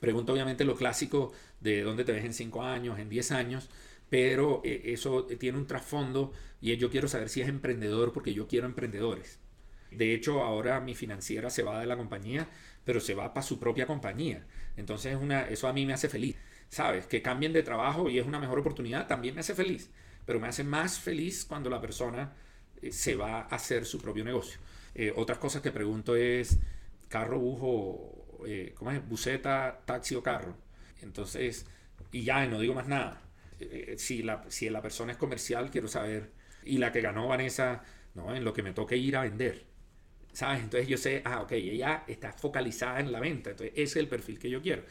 Pregunto 0.03 0.33
obviamente 0.33 0.65
lo 0.65 0.75
clásico 0.75 1.31
de 1.61 1.81
dónde 1.81 2.03
te 2.03 2.11
ves 2.11 2.25
en 2.25 2.33
5 2.33 2.61
años, 2.61 2.99
en 2.99 3.07
10 3.07 3.31
años, 3.31 3.69
pero 4.09 4.59
eh, 4.65 4.81
eso 4.87 5.23
tiene 5.23 5.57
un 5.57 5.65
trasfondo 5.65 6.33
y 6.59 6.75
yo 6.75 6.89
quiero 6.89 7.07
saber 7.07 7.29
si 7.29 7.39
es 7.39 7.47
emprendedor 7.47 8.11
porque 8.11 8.33
yo 8.33 8.45
quiero 8.45 8.67
emprendedores. 8.67 9.39
De 9.91 10.13
hecho, 10.13 10.43
ahora 10.43 10.81
mi 10.81 10.93
financiera 10.93 11.49
se 11.49 11.63
va 11.63 11.79
de 11.79 11.85
la 11.85 11.95
compañía, 11.95 12.49
pero 12.83 12.99
se 12.99 13.13
va 13.15 13.33
para 13.33 13.47
su 13.47 13.61
propia 13.61 13.87
compañía. 13.87 14.45
Entonces, 14.75 15.17
eso 15.49 15.69
a 15.69 15.71
mí 15.71 15.85
me 15.85 15.93
hace 15.93 16.09
feliz. 16.09 16.35
¿Sabes? 16.67 17.07
Que 17.07 17.21
cambien 17.21 17.53
de 17.53 17.63
trabajo 17.63 18.09
y 18.09 18.19
es 18.19 18.27
una 18.27 18.41
mejor 18.41 18.59
oportunidad, 18.59 19.07
también 19.07 19.35
me 19.35 19.39
hace 19.39 19.55
feliz. 19.55 19.89
Pero 20.25 20.37
me 20.37 20.49
hace 20.49 20.65
más 20.65 20.99
feliz 20.99 21.45
cuando 21.45 21.69
la 21.69 21.79
persona 21.79 22.33
eh, 22.81 22.91
se 22.91 23.15
va 23.15 23.43
a 23.43 23.55
hacer 23.55 23.85
su 23.85 24.01
propio 24.01 24.25
negocio. 24.25 24.59
Eh, 24.95 25.13
otras 25.15 25.37
cosas 25.37 25.61
que 25.61 25.71
pregunto 25.71 26.17
es, 26.17 26.59
carro, 27.07 27.39
bujo, 27.39 28.22
eh, 28.45 28.73
¿cómo 28.75 28.91
es? 28.91 29.07
Buseta, 29.07 29.81
taxi 29.85 30.15
o 30.15 30.23
carro. 30.23 30.55
Entonces, 31.01 31.65
y 32.11 32.23
ya, 32.23 32.45
no 32.47 32.59
digo 32.59 32.73
más 32.73 32.87
nada. 32.87 33.21
Eh, 33.59 33.95
si, 33.97 34.23
la, 34.23 34.43
si 34.49 34.69
la 34.69 34.81
persona 34.81 35.11
es 35.11 35.17
comercial, 35.17 35.69
quiero 35.71 35.87
saber. 35.87 36.31
Y 36.63 36.77
la 36.77 36.91
que 36.91 37.01
ganó 37.01 37.27
Vanessa, 37.27 37.83
no, 38.15 38.35
en 38.35 38.43
lo 38.43 38.53
que 38.53 38.63
me 38.63 38.73
toque 38.73 38.97
ir 38.97 39.17
a 39.17 39.21
vender. 39.21 39.65
¿Sabes? 40.31 40.63
Entonces 40.63 40.87
yo 40.87 40.97
sé, 40.97 41.21
ah, 41.25 41.41
ok, 41.41 41.51
ella 41.53 42.03
está 42.07 42.33
focalizada 42.33 42.99
en 42.99 43.11
la 43.11 43.19
venta. 43.19 43.51
Entonces 43.51 43.73
ese 43.75 43.83
es 43.83 43.95
el 43.97 44.07
perfil 44.07 44.39
que 44.39 44.49
yo 44.49 44.61
quiero. 44.61 44.83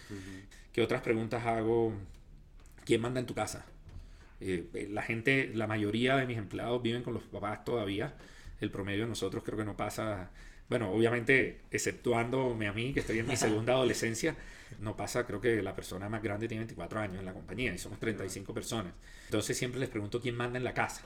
¿Qué 0.72 0.82
otras 0.82 1.02
preguntas 1.02 1.44
hago? 1.44 1.92
¿Quién 2.84 3.00
manda 3.00 3.20
en 3.20 3.26
tu 3.26 3.34
casa? 3.34 3.66
Eh, 4.40 4.68
eh, 4.74 4.88
la 4.90 5.02
gente, 5.02 5.52
la 5.54 5.68
mayoría 5.68 6.16
de 6.16 6.26
mis 6.26 6.36
empleados 6.36 6.82
viven 6.82 7.02
con 7.02 7.14
los 7.14 7.22
papás 7.24 7.64
todavía. 7.64 8.14
El 8.60 8.70
promedio 8.70 9.02
de 9.02 9.08
nosotros 9.08 9.42
creo 9.44 9.58
que 9.58 9.64
no 9.64 9.76
pasa, 9.76 10.30
bueno, 10.72 10.90
obviamente 10.90 11.60
exceptuándome 11.70 12.66
a 12.66 12.72
mí, 12.72 12.92
que 12.92 13.00
estoy 13.00 13.18
en 13.18 13.26
mi 13.26 13.36
segunda 13.46 13.74
adolescencia, 13.74 14.34
no 14.80 14.96
pasa, 14.96 15.26
creo 15.26 15.40
que 15.40 15.62
la 15.62 15.74
persona 15.74 16.08
más 16.08 16.22
grande 16.22 16.48
tiene 16.48 16.62
24 16.62 17.00
años 17.00 17.18
en 17.18 17.26
la 17.26 17.34
compañía 17.34 17.74
y 17.74 17.78
somos 17.78 17.98
35 18.00 18.54
personas. 18.54 18.94
Entonces 19.26 19.56
siempre 19.56 19.80
les 19.80 19.90
pregunto 19.90 20.20
quién 20.20 20.34
manda 20.34 20.58
en 20.58 20.64
la 20.64 20.72
casa 20.72 21.02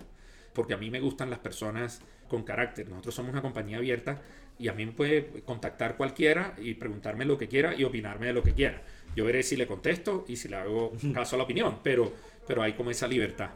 porque 0.56 0.72
a 0.72 0.78
mí 0.78 0.90
me 0.90 1.00
gustan 1.00 1.28
las 1.28 1.38
personas 1.40 2.00
con 2.28 2.42
carácter. 2.42 2.88
Nosotros 2.88 3.14
somos 3.14 3.32
una 3.32 3.42
compañía 3.42 3.76
abierta 3.76 4.22
y 4.58 4.68
a 4.68 4.72
mí 4.72 4.86
me 4.86 4.92
puede 4.92 5.42
contactar 5.44 5.98
cualquiera 5.98 6.54
y 6.58 6.74
preguntarme 6.74 7.26
lo 7.26 7.36
que 7.36 7.46
quiera 7.46 7.74
y 7.74 7.84
opinarme 7.84 8.28
de 8.28 8.32
lo 8.32 8.42
que 8.42 8.54
quiera. 8.54 8.82
Yo 9.14 9.26
veré 9.26 9.42
si 9.42 9.56
le 9.56 9.66
contesto 9.66 10.24
y 10.26 10.36
si 10.36 10.48
le 10.48 10.56
hago 10.56 10.92
caso 11.12 11.36
a 11.36 11.38
la 11.38 11.44
opinión, 11.44 11.80
pero, 11.82 12.10
pero 12.46 12.62
hay 12.62 12.72
como 12.72 12.90
esa 12.90 13.06
libertad. 13.06 13.50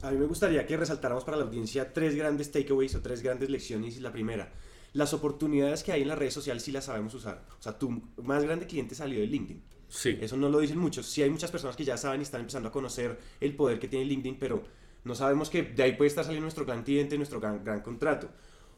A 0.00 0.10
mí 0.10 0.16
me 0.16 0.24
gustaría 0.24 0.66
que 0.66 0.76
resaltáramos 0.78 1.24
para 1.24 1.36
la 1.36 1.44
audiencia 1.44 1.92
tres 1.92 2.14
grandes 2.14 2.50
takeaways 2.50 2.94
o 2.94 3.02
tres 3.02 3.22
grandes 3.22 3.50
lecciones. 3.50 3.96
Y 3.96 4.00
la 4.00 4.10
primera, 4.10 4.50
las 4.92 5.14
oportunidades 5.14 5.82
que 5.82 5.92
hay 5.92 6.02
en 6.02 6.08
las 6.08 6.18
redes 6.18 6.34
sociales 6.34 6.62
sí 6.62 6.72
las 6.72 6.84
sabemos 6.86 7.14
usar. 7.14 7.44
O 7.58 7.62
sea, 7.62 7.78
tu 7.78 8.02
más 8.22 8.42
grande 8.44 8.66
cliente 8.66 8.94
salió 8.94 9.20
de 9.20 9.26
LinkedIn. 9.26 9.62
Sí. 9.88 10.18
Eso 10.20 10.36
no 10.36 10.48
lo 10.48 10.58
dicen 10.58 10.78
muchos. 10.78 11.06
Sí 11.06 11.22
hay 11.22 11.30
muchas 11.30 11.50
personas 11.50 11.76
que 11.76 11.84
ya 11.84 11.96
saben 11.96 12.20
y 12.20 12.24
están 12.24 12.40
empezando 12.40 12.68
a 12.68 12.72
conocer 12.72 13.18
el 13.40 13.54
poder 13.54 13.78
que 13.78 13.88
tiene 13.88 14.04
LinkedIn, 14.06 14.38
pero 14.38 14.62
no 15.04 15.14
sabemos 15.14 15.50
que 15.50 15.62
de 15.62 15.82
ahí 15.82 15.92
puede 15.92 16.08
estar 16.08 16.24
saliendo 16.24 16.44
nuestro 16.44 16.64
gran 16.64 16.82
cliente, 16.82 17.16
nuestro 17.16 17.40
gran, 17.40 17.62
gran 17.64 17.80
contrato. 17.80 18.28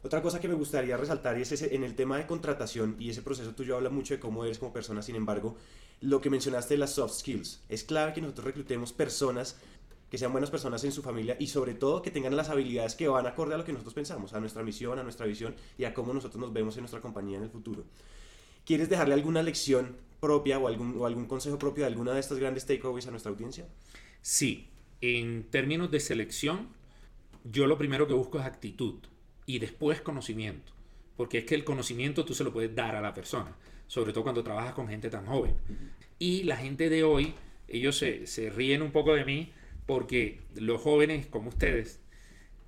Otra 0.02 0.20
cosa 0.20 0.38
que 0.38 0.48
me 0.48 0.54
gustaría 0.54 0.96
resaltar 0.96 1.38
es 1.38 1.52
ese, 1.52 1.74
en 1.74 1.82
el 1.82 1.94
tema 1.94 2.18
de 2.18 2.26
contratación 2.26 2.96
y 2.98 3.08
ese 3.08 3.22
proceso 3.22 3.54
tuyo 3.54 3.76
habla 3.76 3.88
mucho 3.88 4.12
de 4.12 4.20
cómo 4.20 4.44
eres 4.44 4.58
como 4.58 4.72
persona, 4.72 5.00
sin 5.00 5.16
embargo, 5.16 5.56
lo 6.02 6.20
que 6.20 6.28
mencionaste 6.28 6.74
de 6.74 6.78
las 6.78 6.92
soft 6.92 7.14
skills. 7.14 7.62
Es 7.70 7.84
clave 7.84 8.12
que 8.12 8.20
nosotros 8.20 8.46
reclutemos 8.46 8.92
personas 8.92 9.56
que 10.14 10.18
sean 10.18 10.30
buenas 10.30 10.48
personas 10.48 10.84
en 10.84 10.92
su 10.92 11.02
familia 11.02 11.36
y 11.40 11.48
sobre 11.48 11.74
todo 11.74 12.00
que 12.00 12.12
tengan 12.12 12.36
las 12.36 12.48
habilidades 12.48 12.94
que 12.94 13.08
van 13.08 13.26
acorde 13.26 13.54
a 13.54 13.58
lo 13.58 13.64
que 13.64 13.72
nosotros 13.72 13.94
pensamos, 13.94 14.32
a 14.32 14.38
nuestra 14.38 14.62
misión, 14.62 14.96
a 15.00 15.02
nuestra 15.02 15.26
visión 15.26 15.56
y 15.76 15.86
a 15.86 15.92
cómo 15.92 16.14
nosotros 16.14 16.40
nos 16.40 16.52
vemos 16.52 16.76
en 16.76 16.82
nuestra 16.82 17.00
compañía 17.00 17.38
en 17.38 17.42
el 17.42 17.50
futuro. 17.50 17.82
¿Quieres 18.64 18.88
dejarle 18.88 19.14
alguna 19.14 19.42
lección 19.42 19.96
propia 20.20 20.60
o 20.60 20.68
algún, 20.68 20.96
o 21.00 21.06
algún 21.06 21.26
consejo 21.26 21.58
propio 21.58 21.82
de 21.82 21.88
alguna 21.88 22.12
de 22.12 22.20
estas 22.20 22.38
grandes 22.38 22.64
takeaways 22.64 23.08
a 23.08 23.10
nuestra 23.10 23.32
audiencia? 23.32 23.66
Sí, 24.22 24.68
en 25.00 25.50
términos 25.50 25.90
de 25.90 25.98
selección, 25.98 26.68
yo 27.42 27.66
lo 27.66 27.76
primero 27.76 28.06
que 28.06 28.14
busco 28.14 28.38
es 28.38 28.46
actitud 28.46 29.00
y 29.46 29.58
después 29.58 30.00
conocimiento, 30.00 30.72
porque 31.16 31.38
es 31.38 31.44
que 31.44 31.56
el 31.56 31.64
conocimiento 31.64 32.24
tú 32.24 32.34
se 32.34 32.44
lo 32.44 32.52
puedes 32.52 32.72
dar 32.72 32.94
a 32.94 33.00
la 33.00 33.14
persona, 33.14 33.56
sobre 33.88 34.12
todo 34.12 34.22
cuando 34.22 34.44
trabajas 34.44 34.74
con 34.74 34.86
gente 34.86 35.10
tan 35.10 35.26
joven. 35.26 35.56
Y 36.20 36.44
la 36.44 36.56
gente 36.56 36.88
de 36.88 37.02
hoy, 37.02 37.34
ellos 37.66 37.98
se, 37.98 38.28
se 38.28 38.48
ríen 38.48 38.80
un 38.80 38.92
poco 38.92 39.12
de 39.12 39.24
mí 39.24 39.50
porque 39.86 40.40
los 40.54 40.80
jóvenes 40.80 41.26
como 41.26 41.50
ustedes 41.50 42.00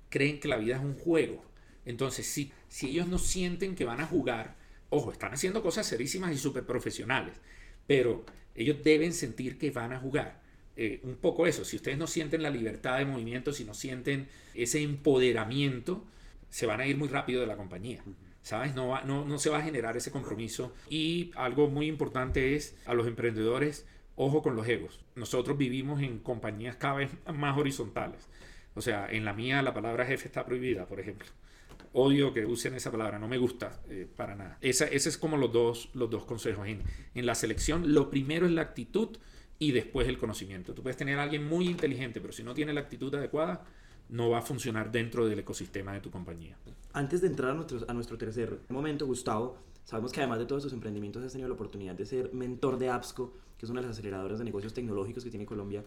creen 0.09 0.39
que 0.39 0.47
la 0.47 0.57
vida 0.57 0.77
es 0.77 0.81
un 0.81 0.95
juego. 0.95 1.43
Entonces, 1.85 2.27
si, 2.27 2.51
si 2.67 2.89
ellos 2.89 3.07
no 3.07 3.17
sienten 3.17 3.75
que 3.75 3.85
van 3.85 4.01
a 4.01 4.05
jugar, 4.05 4.55
ojo, 4.89 5.11
están 5.11 5.33
haciendo 5.33 5.61
cosas 5.61 5.85
serísimas 5.85 6.33
y 6.33 6.37
súper 6.37 6.65
profesionales, 6.65 7.33
pero 7.85 8.25
ellos 8.55 8.77
deben 8.83 9.13
sentir 9.13 9.57
que 9.57 9.71
van 9.71 9.93
a 9.93 9.99
jugar. 9.99 10.41
Eh, 10.75 10.99
un 11.03 11.15
poco 11.15 11.47
eso, 11.47 11.65
si 11.65 11.75
ustedes 11.77 11.97
no 11.97 12.05
sienten 12.05 12.43
la 12.43 12.49
libertad 12.49 12.99
de 12.99 13.05
movimiento, 13.05 13.51
si 13.51 13.63
no 13.63 13.73
sienten 13.73 14.27
ese 14.53 14.81
empoderamiento, 14.81 16.05
se 16.49 16.65
van 16.65 16.81
a 16.81 16.87
ir 16.87 16.97
muy 16.97 17.07
rápido 17.07 17.41
de 17.41 17.47
la 17.47 17.57
compañía. 17.57 18.03
¿Sabes? 18.43 18.75
No, 18.75 19.03
no, 19.03 19.25
no 19.25 19.39
se 19.39 19.49
va 19.49 19.57
a 19.57 19.61
generar 19.61 19.97
ese 19.97 20.11
compromiso. 20.11 20.73
Y 20.89 21.31
algo 21.35 21.67
muy 21.69 21.87
importante 21.87 22.55
es 22.55 22.75
a 22.85 22.93
los 22.93 23.05
emprendedores, 23.07 23.85
ojo 24.17 24.41
con 24.41 24.55
los 24.55 24.67
egos. 24.67 24.99
Nosotros 25.15 25.57
vivimos 25.57 26.01
en 26.01 26.19
compañías 26.19 26.75
cada 26.75 26.95
vez 26.95 27.11
más 27.33 27.57
horizontales. 27.57 28.27
O 28.75 28.81
sea, 28.81 29.07
en 29.09 29.23
la 29.23 29.33
mía 29.33 29.61
la 29.61 29.73
palabra 29.73 30.05
jefe 30.05 30.27
está 30.27 30.45
prohibida, 30.45 30.85
por 30.85 30.99
ejemplo. 30.99 31.27
Odio 31.93 32.33
que 32.33 32.45
usen 32.45 32.73
esa 32.75 32.91
palabra, 32.91 33.17
no 33.17 33.27
me 33.27 33.37
gusta 33.37 33.79
eh, 33.89 34.07
para 34.13 34.35
nada. 34.35 34.57
Esa, 34.59 34.85
ese 34.85 35.09
es 35.09 35.17
como 35.17 35.37
los 35.37 35.53
dos, 35.53 35.89
los 35.93 36.09
dos 36.09 36.25
consejos. 36.25 36.67
En, 36.67 36.83
en 37.15 37.25
la 37.25 37.33
selección, 37.33 37.93
lo 37.93 38.09
primero 38.09 38.45
es 38.45 38.51
la 38.51 38.63
actitud 38.63 39.17
y 39.57 39.71
después 39.71 40.07
el 40.07 40.17
conocimiento. 40.17 40.73
Tú 40.73 40.83
puedes 40.83 40.97
tener 40.97 41.17
a 41.17 41.23
alguien 41.23 41.47
muy 41.47 41.67
inteligente, 41.67 42.19
pero 42.19 42.33
si 42.33 42.43
no 42.43 42.53
tiene 42.53 42.73
la 42.73 42.81
actitud 42.81 43.13
adecuada, 43.15 43.65
no 44.09 44.29
va 44.29 44.39
a 44.39 44.41
funcionar 44.41 44.91
dentro 44.91 45.27
del 45.27 45.39
ecosistema 45.39 45.93
de 45.93 46.01
tu 46.01 46.11
compañía. 46.11 46.57
Antes 46.93 47.21
de 47.21 47.27
entrar 47.27 47.51
a 47.51 47.53
nuestro, 47.53 47.85
a 47.87 47.93
nuestro 47.93 48.17
tercer 48.17 48.59
momento, 48.69 49.05
Gustavo, 49.05 49.57
sabemos 49.87 50.11
que 50.11 50.19
además 50.19 50.39
de 50.39 50.45
todos 50.45 50.63
tus 50.63 50.73
emprendimientos 50.73 51.23
has 51.23 51.31
tenido 51.31 51.47
la 51.47 51.55
oportunidad 51.55 51.95
de 51.95 52.05
ser 52.05 52.33
mentor 52.33 52.77
de 52.77 52.89
APSCO, 52.89 53.31
que 53.57 53.65
es 53.65 53.69
una 53.69 53.79
de 53.79 53.87
las 53.87 53.97
aceleradoras 53.97 54.37
de 54.37 54.43
negocios 54.43 54.73
tecnológicos 54.73 55.23
que 55.23 55.29
tiene 55.29 55.45
Colombia. 55.45 55.81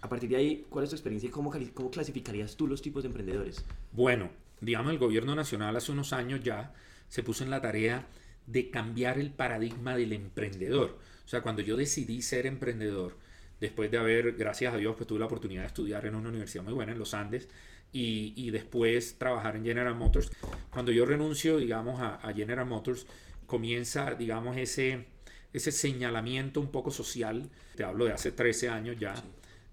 A 0.00 0.08
partir 0.08 0.28
de 0.28 0.36
ahí, 0.36 0.66
¿cuál 0.68 0.82
es 0.82 0.90
tu 0.90 0.96
experiencia 0.96 1.28
y 1.28 1.30
cómo, 1.30 1.52
cómo 1.72 1.88
clasificarías 1.88 2.56
tú 2.56 2.66
los 2.66 2.82
tipos 2.82 3.04
de 3.04 3.10
emprendedores? 3.10 3.64
Bueno, 3.92 4.30
digamos, 4.60 4.90
el 4.90 4.98
gobierno 4.98 5.36
nacional 5.36 5.76
hace 5.76 5.92
unos 5.92 6.12
años 6.12 6.40
ya 6.42 6.74
se 7.08 7.22
puso 7.22 7.44
en 7.44 7.50
la 7.50 7.60
tarea 7.60 8.08
de 8.48 8.70
cambiar 8.70 9.20
el 9.20 9.30
paradigma 9.30 9.96
del 9.96 10.14
emprendedor. 10.14 10.98
O 11.24 11.28
sea, 11.28 11.40
cuando 11.40 11.62
yo 11.62 11.76
decidí 11.76 12.22
ser 12.22 12.46
emprendedor, 12.46 13.16
después 13.60 13.88
de 13.88 13.98
haber, 13.98 14.32
gracias 14.32 14.74
a 14.74 14.78
Dios, 14.78 14.96
pues 14.96 15.06
tuve 15.06 15.20
la 15.20 15.26
oportunidad 15.26 15.62
de 15.62 15.68
estudiar 15.68 16.04
en 16.06 16.16
una 16.16 16.28
universidad 16.28 16.64
muy 16.64 16.72
buena 16.72 16.90
en 16.90 16.98
los 16.98 17.14
Andes 17.14 17.48
y, 17.92 18.34
y 18.36 18.50
después 18.50 19.16
trabajar 19.16 19.54
en 19.54 19.64
General 19.64 19.94
Motors, 19.94 20.32
cuando 20.70 20.90
yo 20.90 21.06
renuncio, 21.06 21.58
digamos, 21.58 22.00
a, 22.00 22.16
a 22.16 22.32
General 22.32 22.66
Motors, 22.66 23.06
comienza, 23.46 24.14
digamos, 24.14 24.56
ese, 24.56 25.06
ese 25.52 25.72
señalamiento 25.72 26.60
un 26.60 26.70
poco 26.70 26.90
social. 26.90 27.50
Te 27.76 27.84
hablo 27.84 28.04
de 28.04 28.12
hace 28.12 28.32
13 28.32 28.68
años 28.68 28.96
ya. 28.98 29.14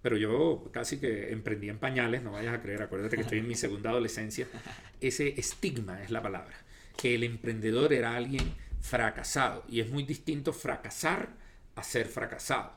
Pero 0.01 0.17
yo 0.17 0.69
casi 0.71 0.97
que 0.97 1.31
emprendí 1.31 1.69
en 1.69 1.77
pañales, 1.77 2.23
no 2.23 2.31
vayas 2.31 2.55
a 2.55 2.61
creer, 2.61 2.81
acuérdate 2.81 3.15
que 3.15 3.21
estoy 3.21 3.39
en 3.39 3.47
mi 3.47 3.55
segunda 3.55 3.91
adolescencia. 3.91 4.47
Ese 5.01 5.39
estigma 5.39 6.01
es 6.01 6.09
la 6.09 6.21
palabra, 6.21 6.55
que 6.97 7.15
el 7.15 7.23
emprendedor 7.23 7.93
era 7.93 8.15
alguien 8.15 8.53
fracasado. 8.81 9.63
Y 9.69 9.79
es 9.79 9.89
muy 9.89 10.03
distinto 10.03 10.53
fracasar 10.53 11.29
a 11.75 11.83
ser 11.83 12.07
fracasado. 12.07 12.73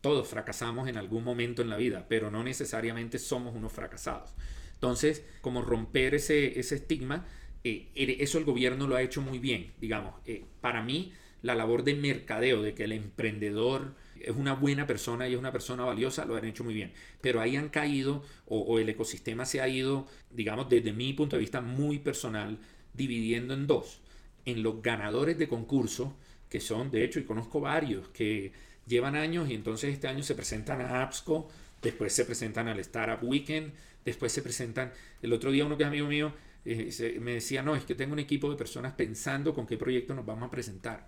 Todos 0.00 0.28
fracasamos 0.28 0.88
en 0.88 0.96
algún 0.96 1.24
momento 1.24 1.60
en 1.60 1.68
la 1.68 1.76
vida, 1.76 2.06
pero 2.08 2.30
no 2.30 2.42
necesariamente 2.42 3.18
somos 3.18 3.54
unos 3.54 3.72
fracasados. 3.72 4.34
Entonces, 4.74 5.22
como 5.42 5.60
romper 5.60 6.14
ese, 6.14 6.58
ese 6.58 6.76
estigma, 6.76 7.26
eh, 7.64 7.88
eso 7.94 8.38
el 8.38 8.44
gobierno 8.44 8.86
lo 8.86 8.96
ha 8.96 9.02
hecho 9.02 9.22
muy 9.22 9.38
bien. 9.38 9.72
Digamos, 9.80 10.14
eh, 10.26 10.44
para 10.60 10.82
mí, 10.82 11.12
la 11.42 11.54
labor 11.54 11.84
de 11.84 11.94
mercadeo, 11.94 12.62
de 12.62 12.74
que 12.74 12.84
el 12.84 12.92
emprendedor 12.92 13.94
es 14.20 14.36
una 14.36 14.54
buena 14.54 14.86
persona 14.86 15.28
y 15.28 15.32
es 15.32 15.38
una 15.38 15.52
persona 15.52 15.84
valiosa, 15.84 16.24
lo 16.24 16.36
han 16.36 16.44
hecho 16.44 16.64
muy 16.64 16.74
bien. 16.74 16.92
Pero 17.20 17.40
ahí 17.40 17.56
han 17.56 17.68
caído, 17.70 18.22
o, 18.46 18.60
o 18.60 18.78
el 18.78 18.88
ecosistema 18.88 19.46
se 19.46 19.60
ha 19.60 19.68
ido, 19.68 20.06
digamos, 20.30 20.68
desde 20.68 20.92
mi 20.92 21.12
punto 21.14 21.36
de 21.36 21.40
vista 21.40 21.60
muy 21.60 21.98
personal, 21.98 22.58
dividiendo 22.94 23.54
en 23.54 23.66
dos 23.66 24.00
en 24.44 24.62
los 24.62 24.82
ganadores 24.82 25.38
de 25.38 25.48
concurso, 25.48 26.16
que 26.48 26.60
son, 26.60 26.90
de 26.90 27.04
hecho, 27.04 27.20
y 27.20 27.24
conozco 27.24 27.60
varios, 27.60 28.08
que 28.08 28.52
llevan 28.86 29.14
años 29.14 29.48
y 29.50 29.54
entonces 29.54 29.92
este 29.92 30.08
año 30.08 30.22
se 30.22 30.34
presentan 30.34 30.80
a 30.80 31.02
APSCO, 31.02 31.48
después 31.82 32.12
se 32.12 32.24
presentan 32.24 32.68
al 32.68 32.80
Startup 32.80 33.22
Weekend, 33.26 33.72
después 34.04 34.32
se 34.32 34.42
presentan, 34.42 34.92
el 35.22 35.32
otro 35.32 35.50
día 35.50 35.64
uno 35.64 35.76
que 35.76 35.84
es 35.84 35.88
amigo 35.88 36.08
mío 36.08 36.32
eh, 36.64 37.18
me 37.20 37.34
decía, 37.34 37.62
no, 37.62 37.74
es 37.74 37.84
que 37.84 37.94
tengo 37.94 38.12
un 38.12 38.18
equipo 38.18 38.50
de 38.50 38.56
personas 38.56 38.92
pensando 38.92 39.54
con 39.54 39.66
qué 39.66 39.76
proyecto 39.76 40.14
nos 40.14 40.26
vamos 40.26 40.48
a 40.48 40.50
presentar. 40.50 41.06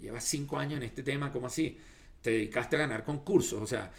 Llevas 0.00 0.24
cinco 0.24 0.58
años 0.58 0.76
en 0.76 0.82
este 0.82 1.02
tema, 1.02 1.32
¿cómo 1.32 1.46
así? 1.46 1.78
Te 2.20 2.30
dedicaste 2.30 2.76
a 2.76 2.80
ganar 2.80 3.02
concursos, 3.02 3.62
o 3.62 3.66
sea, 3.66 3.90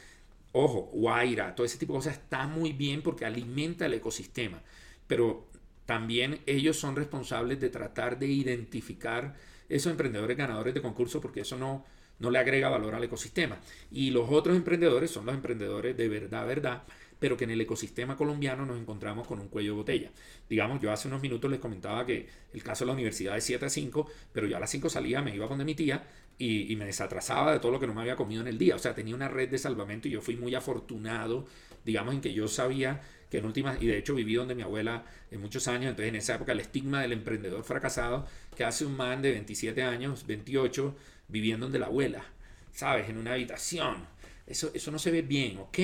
ojo, 0.51 0.91
Guaira, 0.93 1.55
todo 1.55 1.65
ese 1.65 1.77
tipo 1.77 1.93
de 1.93 1.99
cosas 1.99 2.13
está 2.17 2.45
muy 2.45 2.73
bien 2.73 3.01
porque 3.01 3.25
alimenta 3.25 3.87
el 3.87 3.95
ecosistema, 3.95 4.61
pero 5.07 5.47
también 5.85 6.39
ellos 6.45 6.77
son 6.77 6.95
responsables 6.95 7.59
de 7.59 7.69
tratar 7.69 8.19
de 8.19 8.27
identificar 8.27 9.35
esos 9.69 9.91
emprendedores 9.91 10.37
ganadores 10.37 10.73
de 10.73 10.81
concurso 10.81 11.19
porque 11.19 11.41
eso 11.41 11.57
no, 11.57 11.85
no 12.19 12.29
le 12.29 12.39
agrega 12.39 12.69
valor 12.69 12.93
al 12.93 13.03
ecosistema. 13.03 13.59
Y 13.91 14.11
los 14.11 14.29
otros 14.29 14.55
emprendedores 14.55 15.11
son 15.11 15.25
los 15.25 15.35
emprendedores 15.35 15.97
de 15.97 16.07
verdad, 16.07 16.45
verdad, 16.45 16.83
pero 17.21 17.37
que 17.37 17.43
en 17.43 17.51
el 17.51 17.61
ecosistema 17.61 18.17
colombiano 18.17 18.65
nos 18.65 18.79
encontramos 18.79 19.27
con 19.27 19.39
un 19.39 19.47
cuello 19.47 19.73
de 19.73 19.77
botella. 19.77 20.11
Digamos, 20.49 20.81
yo 20.81 20.91
hace 20.91 21.07
unos 21.07 21.21
minutos 21.21 21.51
les 21.51 21.59
comentaba 21.59 22.03
que 22.03 22.27
el 22.51 22.63
caso 22.63 22.83
de 22.83 22.87
la 22.87 22.93
universidad 22.93 23.37
es 23.37 23.43
7 23.43 23.63
a 23.63 23.69
5, 23.69 24.09
pero 24.33 24.47
yo 24.47 24.57
a 24.57 24.59
las 24.59 24.71
5 24.71 24.89
salía, 24.89 25.21
me 25.21 25.35
iba 25.35 25.47
con 25.47 25.59
de 25.59 25.63
mi 25.63 25.75
tía 25.75 26.03
y, 26.39 26.73
y, 26.73 26.75
me 26.75 26.85
desatrasaba 26.85 27.53
de 27.53 27.59
todo 27.59 27.73
lo 27.73 27.79
que 27.79 27.85
no 27.85 27.93
me 27.93 28.01
había 28.01 28.15
comido 28.15 28.41
en 28.41 28.47
el 28.47 28.57
día. 28.57 28.75
O 28.75 28.79
sea, 28.79 28.95
tenía 28.95 29.13
una 29.13 29.27
red 29.27 29.49
de 29.49 29.59
salvamento 29.59 30.07
y 30.07 30.11
yo 30.11 30.21
fui 30.21 30.35
muy 30.35 30.55
afortunado, 30.55 31.45
digamos, 31.85 32.15
en 32.15 32.21
que 32.21 32.33
yo 32.33 32.47
sabía 32.47 33.01
que 33.29 33.37
en 33.37 33.45
últimas, 33.45 33.79
y 33.79 33.85
de 33.85 33.99
hecho 33.99 34.15
viví 34.15 34.33
donde 34.33 34.55
mi 34.55 34.63
abuela 34.63 35.05
en 35.29 35.41
muchos 35.41 35.67
años, 35.67 35.91
entonces 35.91 36.09
en 36.09 36.15
esa 36.15 36.33
época 36.35 36.53
el 36.53 36.59
estigma 36.59 37.03
del 37.03 37.11
emprendedor 37.11 37.63
fracasado, 37.63 38.25
que 38.55 38.63
hace 38.63 38.83
un 38.83 38.97
man 38.97 39.21
de 39.21 39.29
27 39.29 39.83
años, 39.83 40.25
28, 40.25 40.95
viviendo 41.27 41.67
donde 41.67 41.77
la 41.77 41.85
abuela, 41.85 42.25
¿sabes? 42.71 43.07
En 43.09 43.17
una 43.17 43.33
habitación. 43.33 44.07
Eso, 44.47 44.71
eso 44.73 44.89
no 44.89 44.97
se 44.97 45.11
ve 45.11 45.21
bien, 45.21 45.59
¿ok? 45.59 45.79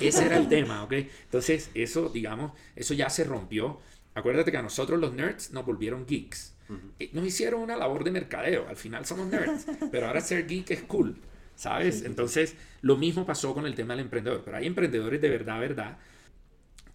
Ese 0.00 0.26
era 0.26 0.36
el 0.36 0.48
tema, 0.48 0.82
¿ok? 0.84 0.92
Entonces, 1.24 1.70
eso, 1.74 2.08
digamos, 2.08 2.52
eso 2.76 2.94
ya 2.94 3.10
se 3.10 3.24
rompió. 3.24 3.80
Acuérdate 4.14 4.50
que 4.50 4.56
a 4.58 4.62
nosotros 4.62 4.98
los 5.00 5.14
nerds 5.14 5.52
nos 5.52 5.64
volvieron 5.64 6.06
geeks. 6.06 6.54
Eh, 6.98 7.10
Nos 7.12 7.26
hicieron 7.26 7.62
una 7.62 7.76
labor 7.76 8.04
de 8.04 8.10
mercadeo. 8.10 8.68
Al 8.68 8.76
final 8.76 9.06
somos 9.06 9.28
nerds. 9.28 9.66
pero 9.90 10.06
ahora 10.06 10.20
ser 10.20 10.46
geek 10.46 10.70
es 10.70 10.82
cool. 10.82 11.16
¿Sabes? 11.54 12.02
Entonces, 12.04 12.54
lo 12.82 12.96
mismo 12.96 13.26
pasó 13.26 13.52
con 13.54 13.66
el 13.66 13.74
tema 13.74 13.94
del 13.94 14.04
emprendedor. 14.04 14.42
Pero 14.44 14.56
hay 14.58 14.66
emprendedores 14.66 15.20
de 15.20 15.28
verdad, 15.28 15.58
verdad, 15.60 15.98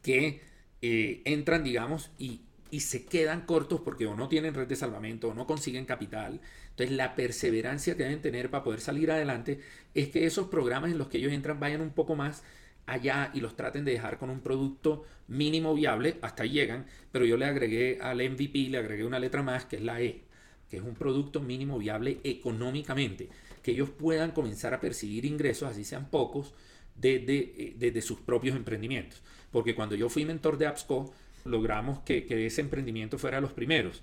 que 0.02 0.42
eh, 0.82 1.22
entran, 1.26 1.64
digamos, 1.64 2.12
y, 2.18 2.42
y 2.72 2.82
se 2.82 3.06
quedan 3.06 3.42
cortos 3.46 3.82
porque 3.82 4.06
o 4.06 4.16
no 4.16 4.28
tienen 4.28 4.54
red 4.54 4.68
de 4.68 4.76
salvamento 4.76 5.30
o 5.30 5.34
no 5.34 5.48
consiguen 5.48 5.86
capital. 5.86 6.42
Entonces, 6.72 6.96
la 6.96 7.16
perseverancia 7.16 7.96
que 7.96 8.04
deben 8.04 8.22
tener 8.22 8.50
para 8.50 8.64
poder 8.64 8.82
salir 8.82 9.12
adelante 9.12 9.60
es 9.94 10.10
que 10.10 10.26
esos 10.26 10.48
programas 10.48 10.92
en 10.92 10.98
los 10.98 11.08
que 11.08 11.18
ellos 11.20 11.32
entran 11.32 11.60
vayan 11.60 11.82
un 11.82 11.92
poco 11.92 12.16
más 12.16 12.44
allá 12.86 13.32
y 13.34 13.40
los 13.40 13.56
traten 13.56 13.86
de 13.86 13.94
dejar 13.94 14.18
con 14.18 14.30
un 14.30 14.42
producto 14.42 15.06
mínimo 15.28 15.74
viable, 15.74 16.18
hasta 16.22 16.44
ahí 16.44 16.50
llegan, 16.50 16.86
pero 17.12 17.26
yo 17.26 17.38
le 17.38 17.46
agregué 17.46 18.00
al 18.02 18.18
MVP, 18.18 18.70
le 18.70 18.78
agregué 18.78 19.06
una 19.06 19.20
letra 19.20 19.42
más, 19.42 19.66
que 19.66 19.78
es 19.78 19.82
la 19.82 20.02
E, 20.02 20.24
que 20.70 20.78
es 20.78 20.84
un 20.84 20.96
producto 20.96 21.40
mínimo 21.40 21.78
viable 21.78 22.20
económicamente, 22.24 23.30
que 23.62 23.72
ellos 23.72 23.90
puedan 23.90 24.32
comenzar 24.32 24.74
a 24.74 24.82
percibir 24.82 25.26
ingresos, 25.26 25.70
así 25.70 25.84
sean 25.84 26.10
pocos, 26.10 26.54
desde, 26.96 27.74
desde 27.78 28.02
sus 28.02 28.20
propios 28.20 28.56
emprendimientos. 28.56 29.22
Porque 29.52 29.76
cuando 29.76 29.96
yo 29.96 30.10
fui 30.10 30.26
mentor 30.26 30.58
de 30.58 30.68
AppsCo, 30.68 31.14
logramos 31.46 32.00
que, 32.00 32.26
que 32.26 32.46
ese 32.46 32.62
emprendimiento 32.62 33.18
fuera 33.18 33.38
de 33.38 33.42
los 33.42 33.54
primeros, 33.54 34.02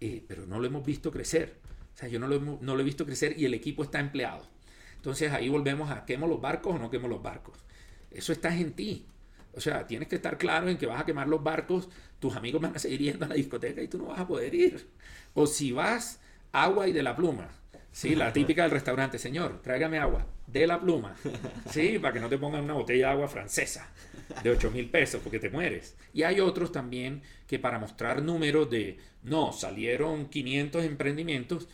eh, 0.00 0.24
pero 0.26 0.46
no 0.46 0.58
lo 0.58 0.66
hemos 0.66 0.84
visto 0.84 1.10
crecer. 1.10 1.56
O 1.94 1.96
sea, 1.96 2.08
yo 2.08 2.18
no 2.18 2.26
lo, 2.26 2.40
no 2.40 2.74
lo 2.74 2.80
he 2.80 2.84
visto 2.84 3.06
crecer 3.06 3.38
y 3.38 3.44
el 3.44 3.54
equipo 3.54 3.82
está 3.82 4.00
empleado. 4.00 4.46
Entonces 4.96 5.32
ahí 5.32 5.48
volvemos 5.48 5.90
a 5.90 6.04
quemo 6.04 6.26
los 6.26 6.40
barcos 6.40 6.76
o 6.76 6.78
no 6.78 6.90
quemo 6.90 7.08
los 7.08 7.22
barcos. 7.22 7.56
Eso 8.14 8.32
está 8.32 8.54
en 8.54 8.72
ti. 8.72 9.06
O 9.54 9.60
sea, 9.60 9.86
tienes 9.86 10.08
que 10.08 10.16
estar 10.16 10.38
claro 10.38 10.68
en 10.68 10.78
que 10.78 10.86
vas 10.86 11.00
a 11.00 11.04
quemar 11.04 11.28
los 11.28 11.42
barcos, 11.42 11.88
tus 12.18 12.34
amigos 12.36 12.62
van 12.62 12.74
a 12.74 12.78
seguir 12.78 13.00
yendo 13.00 13.26
a 13.26 13.28
la 13.28 13.34
discoteca 13.34 13.82
y 13.82 13.88
tú 13.88 13.98
no 13.98 14.06
vas 14.06 14.20
a 14.20 14.26
poder 14.26 14.54
ir. 14.54 14.88
O 15.34 15.46
si 15.46 15.72
vas, 15.72 16.20
agua 16.52 16.88
y 16.88 16.92
de 16.92 17.02
la 17.02 17.14
pluma. 17.14 17.48
Sí, 17.90 18.14
la 18.14 18.32
típica 18.32 18.62
del 18.62 18.70
restaurante, 18.70 19.18
señor, 19.18 19.60
tráigame 19.62 19.98
agua 19.98 20.26
de 20.46 20.66
la 20.66 20.80
pluma. 20.80 21.14
Sí, 21.70 21.98
para 21.98 22.14
que 22.14 22.20
no 22.20 22.28
te 22.28 22.38
pongan 22.38 22.64
una 22.64 22.74
botella 22.74 23.08
de 23.08 23.12
agua 23.12 23.28
francesa 23.28 23.88
de 24.42 24.50
8 24.50 24.70
mil 24.70 24.88
pesos 24.88 25.20
porque 25.22 25.38
te 25.38 25.50
mueres. 25.50 25.96
Y 26.12 26.22
hay 26.22 26.40
otros 26.40 26.72
también 26.72 27.22
que 27.46 27.58
para 27.58 27.78
mostrar 27.78 28.22
números 28.22 28.70
de, 28.70 28.98
no, 29.22 29.52
salieron 29.52 30.28
500 30.28 30.84
emprendimientos, 30.84 31.68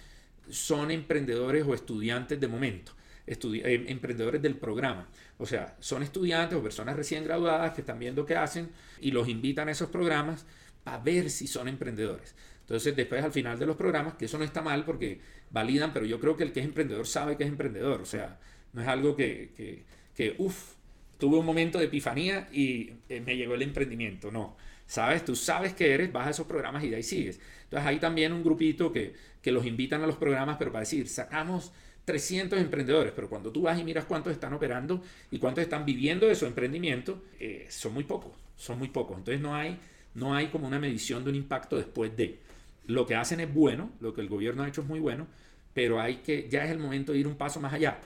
son 0.51 0.91
emprendedores 0.91 1.65
o 1.67 1.75
estudiantes 1.75 2.41
de 2.41 2.49
momento, 2.49 2.93
eh, 3.27 3.85
emprendedores 3.89 4.41
del 4.41 4.57
programa. 4.57 5.09
O 5.39 5.47
sea, 5.47 5.77
son 5.81 6.03
estudiantes 6.03 6.59
o 6.59 6.63
personas 6.63 6.97
recién 6.97 7.25
graduadas 7.25 7.73
que 7.73 7.83
están 7.83 7.99
viendo 7.99 8.27
qué 8.27 8.37
hacen 8.37 8.71
y 9.01 9.13
los 9.13 9.29
invitan 9.29 9.69
a 9.69 9.73
esos 9.73 9.89
programas 9.89 10.47
para 10.85 10.99
ver 10.99 11.31
si 11.31 11.47
son 11.47 11.69
emprendedores. 11.69 12.35
Entonces, 12.61 12.95
después 12.95 13.25
al 13.25 13.33
final 13.33 13.59
de 13.59 13.67
los 13.67 13.77
programas, 13.77 14.15
que 14.15 14.27
eso 14.27 14.37
no 14.37 14.45
está 14.45 14.63
mal 14.63 14.85
porque 14.85 15.21
validan, 15.51 15.93
pero 15.93 16.05
yo 16.07 16.21
creo 16.21 16.37
que 16.37 16.45
el 16.45 16.53
que 16.53 16.61
es 16.61 16.67
emprendedor 16.67 17.07
sabe 17.07 17.37
que 17.37 17.45
es 17.45 17.49
emprendedor. 17.49 18.03
O 18.03 18.05
sea, 18.05 18.39
no 18.73 18.83
es 18.83 18.89
algo 18.89 19.17
que, 19.17 19.53
que, 19.57 19.85
que 20.15 20.35
uff, 20.39 20.75
tuve 21.19 21.39
un 21.39 21.47
momento 21.47 21.79
de 21.79 21.87
epifanía 21.87 22.49
y 22.53 22.93
eh, 23.09 23.21
me 23.21 23.37
llegó 23.37 23.55
el 23.55 23.63
emprendimiento. 23.63 24.31
No, 24.31 24.57
sabes, 24.87 25.25
tú 25.25 25.35
sabes 25.37 25.75
que 25.75 25.95
eres, 25.95 26.13
vas 26.13 26.27
a 26.27 26.31
esos 26.31 26.47
programas 26.47 26.85
y 26.85 26.91
de 26.91 26.97
ahí 26.97 27.03
sigues. 27.03 27.41
Entonces 27.65 27.87
hay 27.87 27.99
también 27.99 28.33
un 28.33 28.43
grupito 28.43 28.93
que, 28.93 29.15
que 29.43 29.53
los 29.53 29.67
invitan 29.67 30.03
a 30.03 30.07
los 30.07 30.17
programas, 30.17 30.57
pero 30.59 30.73
para 30.73 30.81
decir, 30.81 31.09
sacamos 31.09 31.73
300 32.09 32.59
emprendedores, 32.59 33.13
pero 33.15 33.29
cuando 33.29 33.53
tú 33.53 33.61
vas 33.61 33.79
y 33.79 33.85
miras 33.85 34.07
cuántos 34.07 34.33
están 34.33 34.55
operando 34.55 35.03
y 35.31 35.39
cuántos 35.39 35.61
están 35.61 35.85
viviendo 35.85 36.27
de 36.27 36.35
su 36.35 36.47
emprendimiento, 36.47 37.23
eh, 37.39 37.67
son 37.69 37.93
muy 37.93 38.05
pocos, 38.05 38.33
son 38.57 38.79
muy 38.79 38.89
pocos. 38.89 39.19
Entonces 39.19 39.43
no 39.43 39.55
hay, 39.55 39.79
no 40.15 40.35
hay 40.35 40.47
como 40.47 40.67
una 40.67 40.79
medición 40.79 41.23
de 41.23 41.29
un 41.29 41.37
impacto 41.37 41.77
después 41.77 42.17
de. 42.17 42.39
Lo 42.87 43.07
que 43.07 43.15
hacen 43.15 43.41
es 43.41 43.53
bueno, 43.53 43.91
lo 44.01 44.15
que 44.15 44.23
el 44.23 44.29
gobierno 44.31 44.63
ha 44.63 44.69
hecho 44.69 44.81
es 44.81 44.87
muy 44.87 45.01
bueno, 45.01 45.27
pero 45.75 46.01
hay 46.01 46.17
que, 46.17 46.49
ya 46.49 46.65
es 46.65 46.71
el 46.71 46.79
momento 46.79 47.13
de 47.13 47.19
ir 47.19 47.27
un 47.27 47.37
paso 47.37 47.61
más 47.61 47.75
allá. 47.75 47.99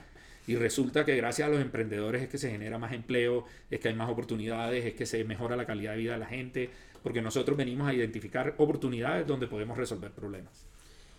Y 0.47 0.57
resulta 0.57 1.05
que 1.05 1.15
gracias 1.15 1.47
a 1.47 1.51
los 1.51 1.61
emprendedores 1.61 2.23
es 2.23 2.27
que 2.27 2.37
se 2.37 2.51
genera 2.51 2.77
más 2.77 2.91
empleo, 2.91 3.45
es 3.71 3.79
que 3.79 3.87
hay 3.87 3.95
más 3.95 4.09
oportunidades, 4.09 4.83
es 4.83 4.95
que 4.95 5.05
se 5.05 5.23
mejora 5.23 5.55
la 5.55 5.65
calidad 5.65 5.93
de 5.93 5.99
vida 5.99 6.13
de 6.13 6.19
la 6.19 6.25
gente, 6.25 6.69
porque 7.01 7.21
nosotros 7.21 7.55
venimos 7.55 7.87
a 7.87 7.93
identificar 7.93 8.53
oportunidades 8.57 9.25
donde 9.25 9.47
podemos 9.47 9.77
resolver 9.77 10.11
problemas. 10.11 10.72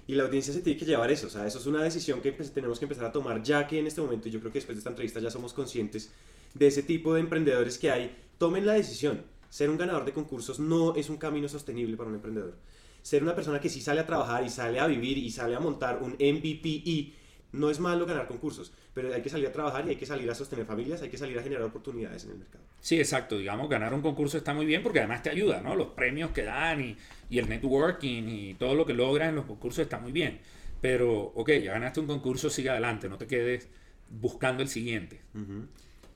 Y 0.07 0.15
la 0.15 0.25
audiencia 0.25 0.53
se 0.53 0.61
tiene 0.61 0.79
que 0.79 0.85
llevar 0.85 1.11
eso, 1.11 1.29
o 1.29 1.31
sea, 1.31 1.47
eso 1.47 1.59
es 1.59 1.67
una 1.67 1.83
decisión 1.83 2.21
que 2.21 2.33
pues, 2.33 2.53
tenemos 2.53 2.79
que 2.79 2.85
empezar 2.85 3.07
a 3.07 3.13
tomar 3.13 3.43
ya 3.43 3.67
que 3.67 3.79
en 3.79 3.87
este 3.87 4.03
momento, 4.03 4.29
y 4.29 4.33
yo 4.33 4.41
creo 4.41 4.53
que 4.53 4.59
después 4.59 4.77
de 4.77 4.81
esta 4.81 4.91
entrevista 4.91 5.21
ya 5.21 5.31
somos 5.31 5.55
conscientes 5.55 6.13
de 6.55 6.67
ese 6.67 6.83
tipo 6.83 7.15
de 7.15 7.21
emprendedores 7.21 7.79
que 7.79 7.91
hay. 7.91 8.17
Tomen 8.39 8.67
la 8.67 8.75
decisión. 8.75 9.23
Ser 9.49 9.71
un 9.71 9.79
ganador 9.79 10.05
de 10.05 10.13
concursos 10.13 10.59
no 10.59 10.95
es 10.95 11.09
un 11.11 11.17
camino 11.17 11.49
sostenible 11.49 11.97
para 11.97 12.09
un 12.09 12.17
emprendedor. 12.17 12.55
Ser 13.03 13.23
una 13.23 13.35
persona 13.35 13.61
que 13.61 13.69
sí 13.69 13.81
sale 13.81 14.01
a 14.01 14.07
trabajar 14.07 14.45
y 14.45 14.51
sale 14.51 14.81
a 14.81 14.87
vivir 14.87 15.19
y 15.19 15.31
sale 15.31 15.55
a 15.55 15.61
montar 15.61 16.03
un 16.03 16.13
MVP 16.13 16.69
y 16.69 17.15
no 17.55 17.71
es 17.71 17.79
malo 17.79 18.05
ganar 18.05 18.27
concursos, 18.27 18.73
pero 18.93 19.15
hay 19.15 19.23
que 19.23 19.29
salir 19.29 19.47
a 19.47 19.53
trabajar 19.53 19.87
y 19.87 19.91
hay 19.91 19.97
que 19.97 20.07
salir 20.07 20.29
a 20.29 20.35
sostener 20.35 20.67
familias, 20.67 21.03
hay 21.03 21.09
que 21.09 21.17
salir 21.17 21.39
a 21.39 21.43
generar 21.43 21.63
oportunidades 21.63 22.25
en 22.25 22.33
el 22.33 22.39
mercado. 22.39 22.65
Sí, 22.81 22.99
exacto. 22.99 23.39
Digamos, 23.39 23.69
ganar 23.71 23.95
un 23.95 24.03
concurso 24.03 24.37
está 24.37 24.53
muy 24.53 24.67
bien 24.67 24.83
porque 24.83 24.99
además 24.99 25.23
te 25.23 25.31
ayuda, 25.31 25.61
¿no? 25.63 25.77
Los 25.77 25.89
premios 25.89 26.33
que 26.33 26.43
dan 26.43 26.81
y, 26.81 26.97
y 27.31 27.39
el 27.39 27.49
networking 27.49 28.25
y 28.29 28.55
todo 28.55 28.75
lo 28.75 28.85
que 28.85 28.93
logras 28.93 29.29
en 29.29 29.37
los 29.37 29.45
concursos 29.45 29.81
está 29.81 29.99
muy 29.99 30.11
bien. 30.11 30.41
Pero, 30.81 31.33
ok, 31.35 31.51
ya 31.63 31.73
ganaste 31.73 32.01
un 32.01 32.07
concurso, 32.07 32.51
sigue 32.51 32.71
adelante, 32.71 33.09
no 33.09 33.17
te 33.17 33.27
quedes 33.27 33.69
buscando 34.11 34.63
el 34.63 34.69
siguiente. 34.69 35.21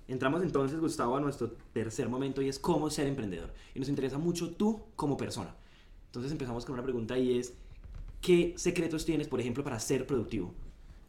Entramos 0.09 0.43
entonces, 0.43 0.81
Gustavo, 0.81 1.17
a 1.17 1.21
nuestro 1.21 1.53
tercer 1.73 2.09
momento 2.09 2.43
y 2.43 2.49
es 2.49 2.59
cómo 2.59 2.91
ser 2.91 3.07
emprendedor. 3.07 3.55
Y 3.75 3.79
nos 3.79 3.89
interesa 3.89 4.19
mucho 4.19 4.51
tú 4.51 4.81
como 4.97 5.17
persona. 5.17 5.55
Entonces 6.07 6.33
empezamos 6.33 6.65
con 6.65 6.75
una 6.75 6.83
pregunta 6.83 7.17
y 7.17 7.39
es, 7.39 7.55
¿qué 8.21 8.55
secretos 8.57 9.05
tienes, 9.05 9.29
por 9.29 9.41
ejemplo, 9.41 9.63
para 9.63 9.79
ser 9.79 10.07
productivo? 10.07 10.53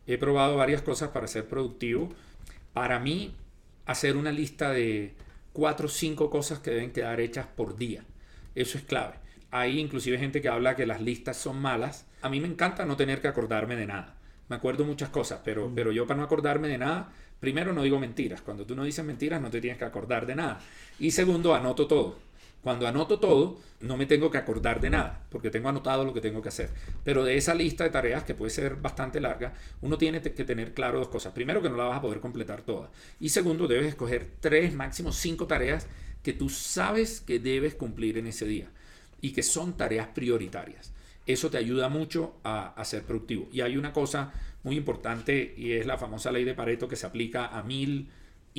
He 0.09 0.17
probado 0.17 0.57
varias 0.57 0.81
cosas 0.81 1.09
para 1.09 1.27
ser 1.27 1.47
productivo. 1.47 2.09
Para 2.73 2.97
mí, 2.97 3.35
hacer 3.85 4.17
una 4.17 4.31
lista 4.31 4.71
de 4.71 5.13
cuatro 5.53 5.85
o 5.85 5.89
cinco 5.89 6.31
cosas 6.31 6.57
que 6.57 6.71
deben 6.71 6.91
quedar 6.91 7.21
hechas 7.21 7.45
por 7.45 7.77
día. 7.77 8.03
Eso 8.55 8.79
es 8.79 8.85
clave. 8.85 9.17
Hay 9.51 9.77
inclusive 9.77 10.17
gente 10.17 10.41
que 10.41 10.49
habla 10.49 10.75
que 10.75 10.87
las 10.87 10.99
listas 10.99 11.37
son 11.37 11.61
malas. 11.61 12.07
A 12.23 12.29
mí 12.29 12.39
me 12.39 12.47
encanta 12.47 12.87
no 12.87 12.97
tener 12.97 13.21
que 13.21 13.27
acordarme 13.27 13.75
de 13.75 13.85
nada. 13.85 14.15
Me 14.47 14.55
acuerdo 14.55 14.83
muchas 14.83 15.09
cosas, 15.09 15.41
pero, 15.45 15.71
pero 15.75 15.91
yo 15.91 16.07
para 16.07 16.17
no 16.17 16.23
acordarme 16.23 16.69
de 16.69 16.79
nada, 16.79 17.13
primero 17.39 17.71
no 17.71 17.83
digo 17.83 17.99
mentiras. 17.99 18.41
Cuando 18.41 18.65
tú 18.65 18.75
no 18.75 18.85
dices 18.85 19.05
mentiras 19.05 19.39
no 19.39 19.51
te 19.51 19.61
tienes 19.61 19.77
que 19.77 19.85
acordar 19.85 20.25
de 20.25 20.33
nada. 20.33 20.59
Y 20.97 21.11
segundo, 21.11 21.53
anoto 21.53 21.85
todo. 21.85 22.17
Cuando 22.61 22.87
anoto 22.87 23.19
todo, 23.19 23.57
no 23.79 23.95
me 23.95 24.05
tengo 24.05 24.29
que 24.29 24.37
acordar 24.37 24.81
de 24.81 24.89
nada, 24.89 25.25
porque 25.29 25.49
tengo 25.49 25.69
anotado 25.69 26.03
lo 26.03 26.13
que 26.13 26.19
tengo 26.19 26.41
que 26.41 26.49
hacer. 26.49 26.69
Pero 27.05 27.23
de 27.23 27.37
esa 27.37 27.53
lista 27.53 27.85
de 27.85 27.89
tareas, 27.89 28.23
que 28.25 28.35
puede 28.35 28.51
ser 28.51 28.75
bastante 28.75 29.21
larga, 29.21 29.53
uno 29.81 29.97
tiene 29.97 30.21
que 30.21 30.43
tener 30.43 30.73
claro 30.73 30.99
dos 30.99 31.07
cosas. 31.07 31.31
Primero, 31.31 31.61
que 31.61 31.69
no 31.69 31.77
la 31.77 31.85
vas 31.85 31.97
a 31.97 32.01
poder 32.01 32.19
completar 32.19 32.63
toda. 32.63 32.91
Y 33.19 33.29
segundo, 33.29 33.67
debes 33.67 33.87
escoger 33.87 34.27
tres, 34.41 34.73
máximo 34.73 35.11
cinco 35.13 35.47
tareas 35.47 35.87
que 36.21 36.33
tú 36.33 36.49
sabes 36.49 37.21
que 37.21 37.39
debes 37.39 37.75
cumplir 37.75 38.17
en 38.17 38.27
ese 38.27 38.45
día 38.45 38.67
y 39.21 39.31
que 39.31 39.43
son 39.43 39.77
tareas 39.77 40.07
prioritarias. 40.07 40.91
Eso 41.25 41.49
te 41.49 41.57
ayuda 41.57 41.87
mucho 41.87 42.35
a, 42.43 42.73
a 42.73 42.83
ser 42.83 43.03
productivo. 43.03 43.47
Y 43.53 43.61
hay 43.61 43.77
una 43.77 43.93
cosa 43.93 44.33
muy 44.63 44.75
importante 44.75 45.53
y 45.55 45.73
es 45.73 45.85
la 45.85 45.97
famosa 45.97 46.31
ley 46.31 46.43
de 46.43 46.53
Pareto 46.53 46.87
que 46.87 46.95
se 46.97 47.05
aplica 47.05 47.47
a 47.47 47.63
mil 47.63 48.09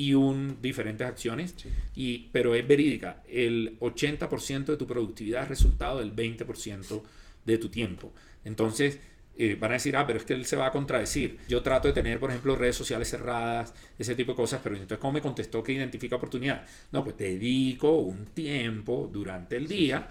y 0.01 0.15
un 0.15 0.57
diferentes 0.63 1.05
acciones, 1.05 1.53
y, 1.95 2.29
pero 2.31 2.55
es 2.55 2.67
verídica. 2.67 3.21
El 3.29 3.77
80% 3.79 4.65
de 4.65 4.77
tu 4.77 4.87
productividad 4.87 5.43
es 5.43 5.49
resultado 5.49 5.99
del 5.99 6.15
20% 6.15 7.03
de 7.45 7.57
tu 7.59 7.69
tiempo. 7.69 8.11
Entonces, 8.43 8.97
eh, 9.37 9.55
van 9.59 9.69
a 9.69 9.73
decir, 9.75 9.95
ah, 9.95 10.07
pero 10.07 10.17
es 10.17 10.25
que 10.25 10.33
él 10.33 10.45
se 10.45 10.55
va 10.55 10.65
a 10.65 10.71
contradecir. 10.71 11.37
Yo 11.47 11.61
trato 11.61 11.87
de 11.87 11.93
tener, 11.93 12.19
por 12.19 12.31
ejemplo, 12.31 12.55
redes 12.55 12.75
sociales 12.75 13.11
cerradas, 13.11 13.75
ese 13.99 14.15
tipo 14.15 14.31
de 14.31 14.37
cosas, 14.37 14.59
pero 14.63 14.73
entonces, 14.73 14.97
¿cómo 14.97 15.13
me 15.13 15.21
contestó 15.21 15.61
que 15.61 15.73
identifica 15.73 16.15
oportunidad? 16.15 16.65
No, 16.91 17.03
pues 17.03 17.15
dedico 17.15 17.99
un 17.99 18.25
tiempo 18.25 19.07
durante 19.13 19.57
el 19.57 19.67
día 19.67 20.09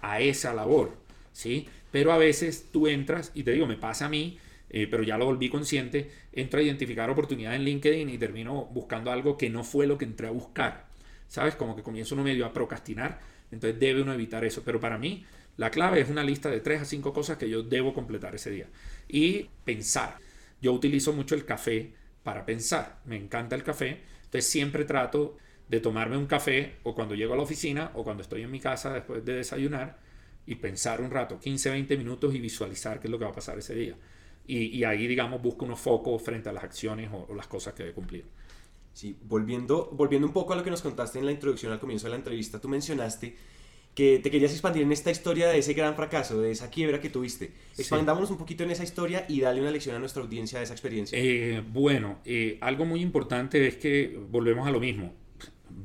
a 0.00 0.20
esa 0.20 0.54
labor, 0.54 0.96
¿sí? 1.32 1.66
Pero 1.90 2.12
a 2.12 2.16
veces 2.16 2.68
tú 2.70 2.86
entras, 2.86 3.32
y 3.34 3.42
te 3.42 3.50
digo, 3.50 3.66
me 3.66 3.76
pasa 3.76 4.06
a 4.06 4.08
mí, 4.08 4.38
eh, 4.72 4.86
pero 4.90 5.02
ya 5.02 5.18
lo 5.18 5.26
volví 5.26 5.50
consciente, 5.50 6.10
entro 6.32 6.58
a 6.58 6.62
identificar 6.62 7.10
oportunidad 7.10 7.54
en 7.54 7.64
LinkedIn 7.64 8.08
y 8.08 8.18
termino 8.18 8.64
buscando 8.72 9.12
algo 9.12 9.36
que 9.36 9.50
no 9.50 9.64
fue 9.64 9.86
lo 9.86 9.98
que 9.98 10.06
entré 10.06 10.26
a 10.28 10.30
buscar. 10.30 10.86
¿Sabes? 11.28 11.54
Como 11.54 11.76
que 11.76 11.82
comienzo 11.82 12.14
uno 12.14 12.24
medio 12.24 12.44
a 12.46 12.52
procrastinar, 12.52 13.20
entonces 13.50 13.78
debe 13.78 14.02
uno 14.02 14.12
evitar 14.12 14.44
eso. 14.44 14.62
Pero 14.64 14.80
para 14.80 14.98
mí, 14.98 15.24
la 15.56 15.70
clave 15.70 16.00
es 16.00 16.08
una 16.08 16.24
lista 16.24 16.50
de 16.50 16.60
3 16.60 16.82
a 16.82 16.84
5 16.84 17.12
cosas 17.12 17.38
que 17.38 17.48
yo 17.48 17.62
debo 17.62 17.94
completar 17.94 18.34
ese 18.34 18.50
día. 18.50 18.66
Y 19.08 19.48
pensar. 19.64 20.16
Yo 20.60 20.72
utilizo 20.72 21.12
mucho 21.12 21.34
el 21.34 21.44
café 21.44 21.92
para 22.22 22.44
pensar. 22.46 23.00
Me 23.04 23.16
encanta 23.16 23.56
el 23.56 23.62
café. 23.62 24.00
Entonces 24.24 24.50
siempre 24.50 24.84
trato 24.84 25.36
de 25.68 25.80
tomarme 25.80 26.16
un 26.16 26.26
café 26.26 26.76
o 26.82 26.94
cuando 26.94 27.14
llego 27.14 27.34
a 27.34 27.36
la 27.36 27.42
oficina 27.42 27.90
o 27.94 28.04
cuando 28.04 28.22
estoy 28.22 28.42
en 28.42 28.50
mi 28.50 28.60
casa 28.60 28.92
después 28.92 29.24
de 29.24 29.34
desayunar 29.34 29.98
y 30.46 30.56
pensar 30.56 31.00
un 31.00 31.10
rato, 31.10 31.38
15, 31.38 31.70
20 31.70 31.96
minutos 31.96 32.34
y 32.34 32.40
visualizar 32.40 33.00
qué 33.00 33.06
es 33.06 33.10
lo 33.10 33.18
que 33.18 33.24
va 33.24 33.30
a 33.30 33.34
pasar 33.34 33.58
ese 33.58 33.74
día. 33.74 33.96
Y, 34.46 34.78
y 34.78 34.84
ahí, 34.84 35.06
digamos, 35.06 35.40
busco 35.40 35.64
unos 35.64 35.80
focos 35.80 36.22
frente 36.22 36.48
a 36.48 36.52
las 36.52 36.64
acciones 36.64 37.10
o, 37.12 37.26
o 37.28 37.34
las 37.34 37.46
cosas 37.46 37.74
que 37.74 37.84
debe 37.84 37.94
cumplir. 37.94 38.24
Sí, 38.92 39.16
volviendo, 39.22 39.90
volviendo 39.92 40.26
un 40.26 40.34
poco 40.34 40.52
a 40.52 40.56
lo 40.56 40.62
que 40.62 40.70
nos 40.70 40.82
contaste 40.82 41.18
en 41.18 41.26
la 41.26 41.32
introducción 41.32 41.72
al 41.72 41.80
comienzo 41.80 42.06
de 42.06 42.10
la 42.10 42.16
entrevista, 42.16 42.60
tú 42.60 42.68
mencionaste 42.68 43.34
que 43.94 44.20
te 44.22 44.30
querías 44.30 44.52
expandir 44.52 44.82
en 44.82 44.92
esta 44.92 45.10
historia 45.10 45.48
de 45.48 45.58
ese 45.58 45.74
gran 45.74 45.94
fracaso, 45.94 46.40
de 46.40 46.50
esa 46.50 46.70
quiebra 46.70 47.00
que 47.00 47.10
tuviste. 47.10 47.52
Expandámonos 47.76 48.30
un 48.30 48.38
poquito 48.38 48.64
en 48.64 48.70
esa 48.70 48.84
historia 48.84 49.26
y 49.28 49.40
dale 49.40 49.60
una 49.60 49.70
lección 49.70 49.94
a 49.96 49.98
nuestra 49.98 50.22
audiencia 50.22 50.58
de 50.58 50.64
esa 50.64 50.72
experiencia. 50.72 51.18
Eh, 51.18 51.62
bueno, 51.72 52.18
eh, 52.24 52.58
algo 52.60 52.86
muy 52.86 53.02
importante 53.02 53.66
es 53.66 53.76
que 53.76 54.18
volvemos 54.30 54.66
a 54.66 54.70
lo 54.70 54.80
mismo. 54.80 55.12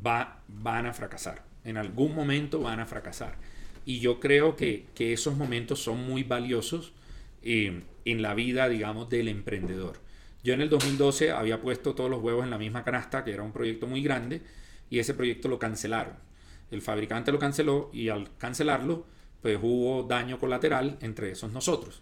Va, 0.05 0.41
van 0.47 0.85
a 0.85 0.93
fracasar. 0.93 1.45
En 1.65 1.75
algún 1.75 2.15
momento 2.15 2.61
van 2.61 2.79
a 2.79 2.85
fracasar. 2.85 3.37
Y 3.85 3.99
yo 3.99 4.19
creo 4.19 4.55
que, 4.55 4.85
que 4.95 5.11
esos 5.11 5.35
momentos 5.35 5.81
son 5.81 6.05
muy 6.05 6.23
valiosos 6.23 6.93
eh, 7.41 7.81
en 8.11 8.21
la 8.21 8.33
vida, 8.33 8.69
digamos, 8.69 9.09
del 9.09 9.27
emprendedor. 9.27 9.99
Yo 10.43 10.53
en 10.53 10.61
el 10.61 10.69
2012 10.69 11.31
había 11.31 11.61
puesto 11.61 11.95
todos 11.95 12.09
los 12.09 12.21
huevos 12.21 12.43
en 12.43 12.51
la 12.51 12.57
misma 12.57 12.83
canasta, 12.83 13.23
que 13.23 13.33
era 13.33 13.43
un 13.43 13.51
proyecto 13.51 13.87
muy 13.87 14.01
grande, 14.01 14.41
y 14.89 14.99
ese 14.99 15.13
proyecto 15.13 15.47
lo 15.49 15.59
cancelaron 15.59 16.27
el 16.71 16.81
fabricante 16.81 17.31
lo 17.31 17.39
canceló 17.39 17.89
y 17.93 18.09
al 18.09 18.29
cancelarlo, 18.37 19.05
pues 19.41 19.57
hubo 19.61 20.03
daño 20.03 20.39
colateral 20.39 20.97
entre 21.01 21.31
esos 21.31 21.51
nosotros. 21.51 22.01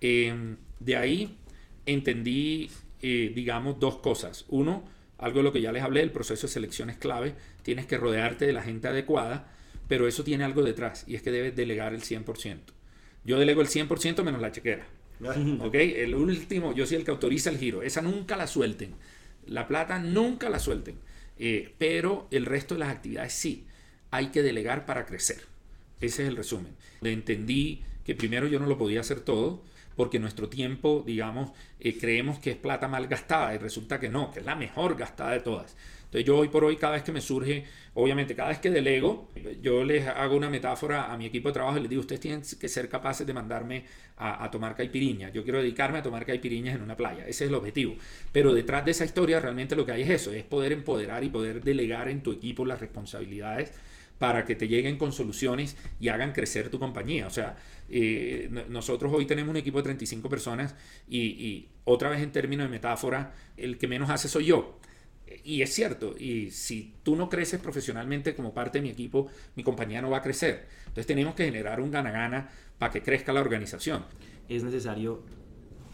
Em, 0.00 0.56
de 0.80 0.96
ahí 0.96 1.36
entendí, 1.84 2.70
eh, 3.02 3.32
digamos, 3.34 3.78
dos 3.78 3.98
cosas. 3.98 4.44
Uno, 4.48 4.84
algo 5.18 5.38
de 5.38 5.44
lo 5.44 5.52
que 5.52 5.60
ya 5.60 5.72
les 5.72 5.82
hablé, 5.82 6.02
el 6.02 6.12
proceso 6.12 6.46
de 6.46 6.52
selección 6.52 6.90
es 6.90 6.96
clave. 6.96 7.34
Tienes 7.62 7.86
que 7.86 7.98
rodearte 7.98 8.46
de 8.46 8.52
la 8.52 8.62
gente 8.62 8.88
adecuada, 8.88 9.48
pero 9.88 10.08
eso 10.08 10.24
tiene 10.24 10.44
algo 10.44 10.62
detrás 10.62 11.04
y 11.06 11.14
es 11.14 11.22
que 11.22 11.30
debes 11.30 11.54
delegar 11.54 11.94
el 11.94 12.02
100%. 12.02 12.72
Yo 13.24 13.38
delego 13.38 13.60
el 13.60 13.68
100% 13.68 14.22
menos 14.22 14.40
la 14.40 14.52
chequera. 14.52 14.86
¿Ok? 15.60 15.74
El 15.74 16.14
último, 16.14 16.74
yo 16.74 16.86
soy 16.86 16.98
el 16.98 17.04
que 17.04 17.10
autoriza 17.10 17.50
el 17.50 17.58
giro. 17.58 17.82
Esa 17.82 18.02
nunca 18.02 18.36
la 18.36 18.46
suelten. 18.46 18.94
La 19.46 19.68
plata 19.68 19.98
nunca 19.98 20.48
la 20.50 20.58
suelten. 20.58 20.98
Eh, 21.38 21.74
pero 21.78 22.28
el 22.30 22.46
resto 22.46 22.74
de 22.74 22.80
las 22.80 22.90
actividades 22.90 23.32
sí 23.32 23.66
hay 24.10 24.28
que 24.28 24.42
delegar 24.42 24.86
para 24.86 25.06
crecer. 25.06 25.40
Ese 26.00 26.22
es 26.22 26.28
el 26.28 26.36
resumen. 26.36 26.74
Entendí 27.02 27.82
que 28.04 28.14
primero 28.14 28.46
yo 28.46 28.58
no 28.58 28.66
lo 28.66 28.78
podía 28.78 29.00
hacer 29.00 29.20
todo, 29.20 29.62
porque 29.96 30.18
nuestro 30.18 30.48
tiempo, 30.48 31.02
digamos, 31.06 31.52
eh, 31.80 31.98
creemos 31.98 32.38
que 32.38 32.50
es 32.50 32.56
plata 32.56 32.86
mal 32.86 33.08
gastada 33.08 33.54
y 33.54 33.58
resulta 33.58 33.98
que 33.98 34.08
no, 34.08 34.30
que 34.30 34.40
es 34.40 34.46
la 34.46 34.54
mejor 34.54 34.96
gastada 34.96 35.32
de 35.32 35.40
todas. 35.40 35.76
Yo 36.24 36.38
hoy 36.38 36.48
por 36.48 36.64
hoy, 36.64 36.76
cada 36.76 36.94
vez 36.94 37.02
que 37.02 37.12
me 37.12 37.20
surge, 37.20 37.64
obviamente 37.94 38.34
cada 38.34 38.50
vez 38.50 38.58
que 38.58 38.70
delego, 38.70 39.28
yo 39.60 39.84
les 39.84 40.06
hago 40.06 40.36
una 40.36 40.50
metáfora 40.50 41.12
a 41.12 41.16
mi 41.16 41.26
equipo 41.26 41.48
de 41.48 41.54
trabajo 41.54 41.78
y 41.78 41.80
les 41.80 41.90
digo, 41.90 42.00
ustedes 42.00 42.20
tienen 42.20 42.42
que 42.42 42.68
ser 42.68 42.88
capaces 42.88 43.26
de 43.26 43.32
mandarme 43.32 43.84
a, 44.16 44.50
tomar 44.50 44.74
caipiriña. 44.74 45.30
Yo 45.30 45.42
quiero 45.42 45.60
dedicarme 45.60 45.98
a 45.98 46.02
tomar 46.02 46.24
caipiriñas 46.24 46.74
en 46.74 46.82
una 46.82 46.96
playa. 46.96 47.22
Ese 47.26 47.44
es 47.44 47.50
el 47.50 47.54
objetivo. 47.54 47.96
Pero 48.32 48.54
detrás 48.54 48.84
de 48.84 48.92
esa 48.92 49.04
historia 49.04 49.40
realmente 49.40 49.76
lo 49.76 49.84
que 49.84 49.92
hay 49.92 50.02
es 50.02 50.10
eso, 50.10 50.32
es 50.32 50.44
poder 50.44 50.72
empoderar 50.72 51.24
y 51.24 51.28
poder 51.28 51.62
delegar 51.62 52.08
en 52.08 52.22
tu 52.22 52.32
equipo 52.32 52.64
las 52.64 52.80
responsabilidades 52.80 53.72
para 54.18 54.44
que 54.44 54.54
te 54.54 54.68
lleguen 54.68 54.96
con 54.96 55.12
soluciones 55.12 55.76
y 56.00 56.08
hagan 56.08 56.32
crecer 56.32 56.70
tu 56.70 56.78
compañía. 56.78 57.26
O 57.26 57.30
sea, 57.30 57.56
eh, 57.88 58.48
nosotros 58.68 59.12
hoy 59.12 59.26
tenemos 59.26 59.50
un 59.50 59.56
equipo 59.56 59.78
de 59.78 59.84
35 59.84 60.28
personas 60.28 60.74
y, 61.08 61.68
otra 61.84 62.08
vez 62.08 62.20
en 62.20 62.32
términos 62.32 62.66
de 62.66 62.70
metáfora, 62.70 63.32
el 63.56 63.78
que 63.78 63.86
menos 63.86 64.10
hace 64.10 64.28
soy 64.28 64.46
yo. 64.46 64.78
Y 65.44 65.62
es 65.62 65.74
cierto, 65.74 66.14
y 66.16 66.50
si 66.50 66.94
tú 67.02 67.16
no 67.16 67.28
creces 67.28 67.60
profesionalmente 67.60 68.34
como 68.34 68.54
parte 68.54 68.78
de 68.78 68.82
mi 68.82 68.90
equipo, 68.90 69.28
mi 69.56 69.64
compañía 69.64 70.00
no 70.00 70.10
va 70.10 70.18
a 70.18 70.22
crecer. 70.22 70.66
Entonces 70.80 71.06
tenemos 71.06 71.34
que 71.34 71.44
generar 71.44 71.80
un 71.80 71.90
gana-gana 71.90 72.48
para 72.78 72.92
que 72.92 73.02
crezca 73.02 73.32
la 73.32 73.40
organización. 73.40 74.04
Es 74.48 74.62
necesario 74.62 75.22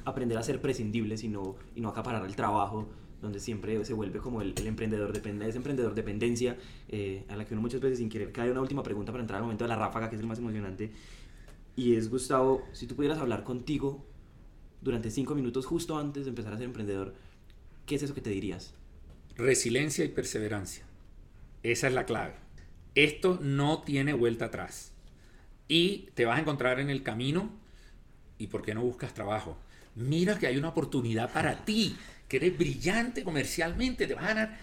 aprender 0.04 0.36
a 0.36 0.42
ser 0.42 0.60
prescindibles 0.60 1.24
y 1.24 1.28
no, 1.28 1.56
y 1.74 1.80
no 1.80 1.88
acaparar 1.88 2.24
el 2.26 2.36
trabajo 2.36 2.88
donde 3.22 3.38
siempre 3.38 3.82
se 3.84 3.94
vuelve 3.94 4.18
como 4.18 4.42
el, 4.42 4.52
emprendedor, 4.66 5.12
depende, 5.12 5.48
ese 5.48 5.56
emprendedor 5.56 5.94
dependencia, 5.94 6.56
eh, 6.88 7.24
a 7.28 7.36
la 7.36 7.44
que 7.44 7.54
uno 7.54 7.62
muchas 7.62 7.80
veces 7.80 7.98
sin 7.98 8.08
querer 8.08 8.32
cae. 8.32 8.50
Una 8.50 8.60
última 8.60 8.82
pregunta 8.82 9.12
para 9.12 9.22
entrar 9.22 9.38
al 9.38 9.44
momento 9.44 9.64
de 9.64 9.68
la 9.68 9.76
ráfaga, 9.76 10.10
que 10.10 10.16
es 10.16 10.20
el 10.20 10.26
más 10.26 10.40
emocionante. 10.40 10.90
Y 11.76 11.94
es, 11.94 12.10
Gustavo, 12.10 12.64
si 12.72 12.86
tú 12.86 12.96
pudieras 12.96 13.18
hablar 13.18 13.44
contigo 13.44 14.04
durante 14.82 15.10
cinco 15.10 15.36
minutos 15.36 15.66
justo 15.66 15.96
antes 15.96 16.24
de 16.24 16.30
empezar 16.30 16.52
a 16.52 16.56
ser 16.56 16.66
emprendedor, 16.66 17.14
¿qué 17.86 17.94
es 17.94 18.02
eso 18.02 18.12
que 18.12 18.20
te 18.20 18.30
dirías? 18.30 18.74
Resiliencia 19.36 20.04
y 20.04 20.08
perseverancia. 20.08 20.84
Esa 21.62 21.88
es 21.88 21.94
la 21.94 22.04
clave. 22.04 22.34
Esto 22.94 23.38
no 23.40 23.82
tiene 23.82 24.12
vuelta 24.12 24.46
atrás. 24.46 24.92
Y 25.68 26.08
te 26.14 26.26
vas 26.26 26.38
a 26.38 26.40
encontrar 26.40 26.80
en 26.80 26.90
el 26.90 27.02
camino. 27.02 27.50
¿Y 28.38 28.48
por 28.48 28.62
qué 28.62 28.74
no 28.74 28.82
buscas 28.82 29.14
trabajo? 29.14 29.56
Mira 29.94 30.38
que 30.38 30.46
hay 30.46 30.56
una 30.56 30.68
oportunidad 30.70 31.32
para 31.32 31.64
ti 31.64 31.96
que 32.28 32.38
eres 32.38 32.56
brillante 32.56 33.24
comercialmente, 33.24 34.06
te 34.06 34.14
van 34.14 34.24
a 34.24 34.28
ganar. 34.28 34.58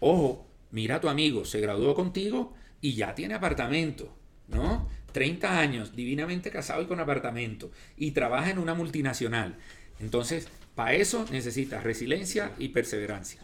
Ojo, 0.00 0.46
mira 0.70 0.96
a 0.96 1.00
tu 1.00 1.08
amigo, 1.08 1.44
se 1.44 1.60
graduó 1.60 1.94
contigo 1.94 2.54
y 2.80 2.94
ya 2.94 3.14
tiene 3.14 3.34
apartamento, 3.34 4.14
¿no? 4.46 4.88
30 5.12 5.58
años, 5.58 5.96
divinamente 5.96 6.50
casado 6.50 6.82
y 6.82 6.86
con 6.86 7.00
apartamento, 7.00 7.70
y 7.96 8.10
trabaja 8.10 8.50
en 8.50 8.58
una 8.58 8.74
multinacional. 8.74 9.56
Entonces, 10.00 10.48
para 10.74 10.92
eso 10.92 11.24
necesitas 11.30 11.82
resiliencia 11.82 12.52
y 12.58 12.68
perseverancia. 12.68 13.40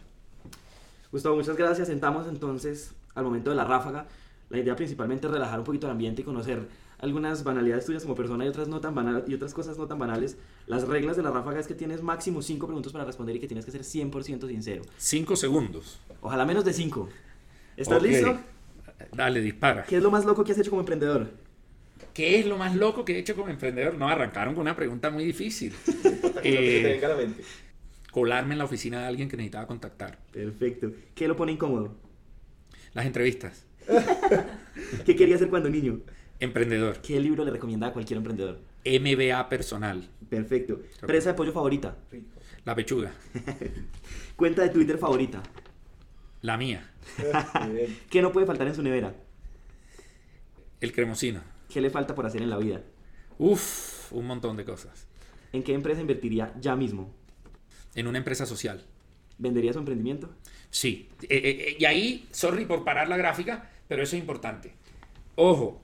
Gustavo, 1.15 1.37
muchas 1.37 1.55
gracias. 1.55 1.87
Sentamos 1.87 2.27
entonces 2.27 2.91
al 3.13 3.23
momento 3.23 3.49
de 3.49 3.55
la 3.55 3.63
ráfaga. 3.63 4.05
La 4.49 4.59
idea 4.59 4.75
principalmente 4.75 5.27
es 5.27 5.31
relajar 5.31 5.59
un 5.59 5.63
poquito 5.63 5.87
el 5.87 5.91
ambiente 5.91 6.23
y 6.23 6.25
conocer 6.25 6.67
algunas 6.99 7.45
banalidades 7.45 7.85
tuyas 7.85 8.03
como 8.03 8.15
persona 8.15 8.43
y 8.43 8.49
otras 8.49 8.67
no 8.67 8.81
tan 8.81 8.93
banales 8.93 9.23
y 9.25 9.33
otras 9.33 9.53
cosas 9.53 9.77
no 9.77 9.87
tan 9.87 9.97
banales. 9.97 10.37
Las 10.67 10.85
reglas 10.85 11.15
de 11.15 11.23
la 11.23 11.31
ráfaga 11.31 11.61
es 11.61 11.67
que 11.67 11.73
tienes 11.73 12.03
máximo 12.03 12.41
5 12.41 12.67
preguntas 12.67 12.91
para 12.91 13.05
responder 13.05 13.37
y 13.37 13.39
que 13.39 13.47
tienes 13.47 13.63
que 13.63 13.71
ser 13.71 13.83
100% 13.83 14.45
sincero. 14.45 14.83
5 14.97 15.37
segundos. 15.37 16.01
Ojalá 16.19 16.45
menos 16.45 16.65
de 16.65 16.73
5. 16.73 17.07
¿Estás 17.77 18.03
listo? 18.03 18.37
Dale, 19.13 19.39
dispara. 19.39 19.85
¿Qué 19.85 19.95
es 19.95 20.03
lo 20.03 20.11
más 20.11 20.25
loco 20.25 20.43
que 20.43 20.51
has 20.51 20.57
hecho 20.57 20.69
como 20.69 20.81
emprendedor? 20.81 21.29
¿Qué 22.13 22.39
es 22.39 22.45
lo 22.45 22.57
más 22.57 22.75
loco 22.75 23.05
que 23.05 23.15
he 23.15 23.19
hecho 23.19 23.37
como 23.37 23.47
emprendedor? 23.47 23.95
No, 23.95 24.09
arrancaron 24.09 24.53
con 24.53 24.63
una 24.63 24.75
pregunta 24.75 25.09
muy 25.09 25.23
difícil. 25.23 25.73
eh, 26.43 26.81
venga 26.83 27.07
a 27.07 27.11
la 27.11 27.15
mente. 27.15 27.41
Colarme 28.15 28.53
en 28.53 28.59
la 28.59 28.63
oficina 28.63 29.01
de 29.01 29.07
alguien 29.07 29.27
que 29.27 29.35
necesitaba 29.35 29.67
contactar. 29.67 30.17
Perfecto. 30.31 30.89
¿Qué 31.13 31.27
lo 31.27 31.35
pone 31.35 31.51
incómodo? 31.51 31.97
Las 32.93 33.05
entrevistas. 33.05 33.65
¿Qué 35.05 35.17
quería 35.17 35.35
hacer 35.35 35.49
cuando 35.49 35.69
niño? 35.69 35.99
Emprendedor. 36.39 37.01
¿Qué 37.01 37.19
libro 37.19 37.43
le 37.43 37.51
recomienda 37.51 37.87
a 37.87 37.91
cualquier 37.91 38.15
emprendedor? 38.15 38.61
MBA 38.85 39.49
personal. 39.49 40.07
Perfecto. 40.29 40.79
¿Presa 41.05 41.31
de 41.31 41.35
pollo 41.35 41.51
favorita? 41.51 41.97
La 42.63 42.73
pechuga. 42.73 43.11
¿Cuenta 44.37 44.61
de 44.61 44.69
Twitter 44.69 44.97
favorita? 44.97 45.43
La 46.41 46.55
mía. 46.55 46.89
¿Qué 48.09 48.21
no 48.21 48.31
puede 48.31 48.45
faltar 48.45 48.67
en 48.67 48.75
su 48.75 48.81
nevera? 48.81 49.13
El 50.79 50.93
cremosino. 50.93 51.41
¿Qué 51.67 51.81
le 51.81 51.89
falta 51.89 52.15
por 52.15 52.25
hacer 52.25 52.41
en 52.41 52.49
la 52.49 52.59
vida? 52.59 52.81
Uf, 53.39 54.13
un 54.13 54.25
montón 54.25 54.55
de 54.55 54.63
cosas. 54.63 55.05
¿En 55.51 55.63
qué 55.63 55.73
empresa 55.73 55.99
invertiría 55.99 56.53
ya 56.61 56.77
mismo? 56.77 57.24
En 57.95 58.07
una 58.07 58.17
empresa 58.17 58.45
social. 58.45 58.85
¿Vendería 59.37 59.73
su 59.73 59.79
emprendimiento? 59.79 60.29
Sí. 60.69 61.09
Eh, 61.23 61.27
eh, 61.29 61.41
eh, 61.43 61.77
y 61.79 61.85
ahí, 61.85 62.27
sorry 62.31 62.65
por 62.65 62.83
parar 62.83 63.07
la 63.07 63.17
gráfica, 63.17 63.69
pero 63.87 64.03
eso 64.03 64.15
es 64.15 64.21
importante. 64.21 64.73
Ojo, 65.35 65.81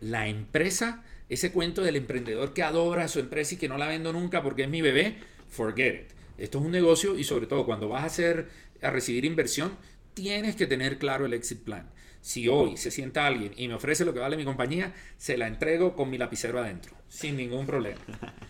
la 0.00 0.28
empresa, 0.28 1.02
ese 1.28 1.52
cuento 1.52 1.82
del 1.82 1.96
emprendedor 1.96 2.52
que 2.52 2.62
adora 2.62 3.08
su 3.08 3.18
empresa 3.18 3.54
y 3.54 3.58
que 3.58 3.68
no 3.68 3.78
la 3.78 3.88
vendo 3.88 4.12
nunca 4.12 4.42
porque 4.42 4.64
es 4.64 4.68
mi 4.68 4.82
bebé, 4.82 5.18
forget 5.48 6.02
it. 6.02 6.14
Esto 6.38 6.58
es 6.58 6.64
un 6.64 6.72
negocio 6.72 7.16
y 7.16 7.24
sobre 7.24 7.46
todo 7.46 7.64
cuando 7.64 7.88
vas 7.88 8.02
a 8.02 8.06
hacer 8.06 8.48
a 8.82 8.90
recibir 8.90 9.24
inversión, 9.24 9.76
tienes 10.14 10.56
que 10.56 10.66
tener 10.66 10.98
claro 10.98 11.26
el 11.26 11.32
exit 11.32 11.60
plan. 11.60 11.90
Si 12.20 12.48
hoy 12.48 12.76
se 12.76 12.90
sienta 12.90 13.26
alguien 13.26 13.52
y 13.56 13.68
me 13.68 13.74
ofrece 13.74 14.04
lo 14.04 14.14
que 14.14 14.20
vale 14.20 14.36
mi 14.36 14.44
compañía, 14.44 14.94
se 15.18 15.36
la 15.36 15.46
entrego 15.46 15.94
con 15.94 16.10
mi 16.10 16.16
lapicero 16.16 16.58
adentro, 16.58 16.96
sin 17.08 17.36
ningún 17.36 17.66
problema. 17.66 18.00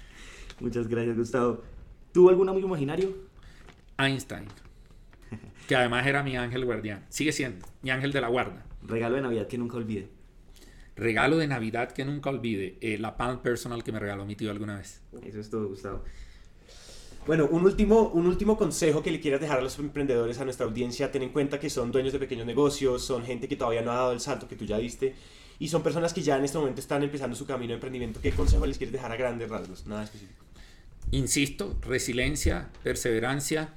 Muchas 0.61 0.87
gracias, 0.87 1.17
Gustavo. 1.17 1.74
¿Tuvo 2.15 2.31
algún 2.31 2.49
amigo 2.49 2.69
imaginario? 2.69 3.13
Einstein, 3.99 4.45
que 5.67 5.75
además 5.75 6.07
era 6.07 6.23
mi 6.23 6.37
ángel 6.37 6.65
guardián. 6.65 7.05
Sigue 7.09 7.33
siendo 7.33 7.67
mi 7.83 7.91
ángel 7.91 8.13
de 8.13 8.21
la 8.21 8.29
guarda. 8.29 8.65
Regalo 8.85 9.17
de 9.17 9.23
Navidad 9.23 9.49
que 9.49 9.59
nunca 9.59 9.79
olvide. 9.79 10.11
Regalo 10.95 11.39
de 11.39 11.49
Navidad 11.49 11.91
que 11.91 12.05
nunca 12.05 12.31
olvide. 12.31 12.79
Eh, 12.81 12.99
la 12.99 13.17
Palm 13.17 13.43
Personal 13.43 13.83
que 13.83 13.91
me 13.91 13.99
regaló 13.99 14.25
mi 14.25 14.37
tío 14.37 14.53
alguna 14.53 14.77
vez. 14.77 15.03
Eso 15.25 15.41
es 15.41 15.51
todo, 15.51 15.67
Gustavo. 15.67 16.05
Bueno, 17.27 17.49
un 17.51 17.65
último, 17.65 18.03
un 18.11 18.29
último 18.29 18.57
consejo 18.57 19.03
que 19.03 19.11
le 19.11 19.19
quieras 19.19 19.41
dejar 19.41 19.59
a 19.59 19.63
los 19.63 19.77
emprendedores, 19.81 20.39
a 20.39 20.45
nuestra 20.45 20.67
audiencia, 20.67 21.11
ten 21.11 21.23
en 21.23 21.31
cuenta 21.31 21.59
que 21.59 21.69
son 21.69 21.91
dueños 21.91 22.13
de 22.13 22.21
pequeños 22.21 22.47
negocios, 22.47 23.03
son 23.03 23.25
gente 23.25 23.49
que 23.49 23.57
todavía 23.57 23.83
no 23.83 23.91
ha 23.91 23.97
dado 23.97 24.13
el 24.13 24.21
salto 24.21 24.47
que 24.47 24.55
tú 24.55 24.65
ya 24.67 24.79
diste 24.79 25.17
y 25.59 25.67
son 25.67 25.83
personas 25.83 26.15
que 26.15 26.23
ya 26.23 26.37
en 26.37 26.45
este 26.45 26.59
momento 26.59 26.81
están 26.81 27.03
empezando 27.03 27.35
su 27.35 27.45
camino 27.45 27.71
de 27.71 27.75
emprendimiento. 27.75 28.21
¿Qué 28.21 28.31
consejo 28.31 28.67
les 28.67 28.79
quieres 28.79 28.93
dejar 28.93 29.11
a 29.11 29.17
grandes 29.17 29.49
rasgos? 29.49 29.85
Nada 29.89 30.05
específico. 30.05 30.44
Insisto, 31.11 31.77
resiliencia, 31.83 32.71
perseverancia, 32.83 33.73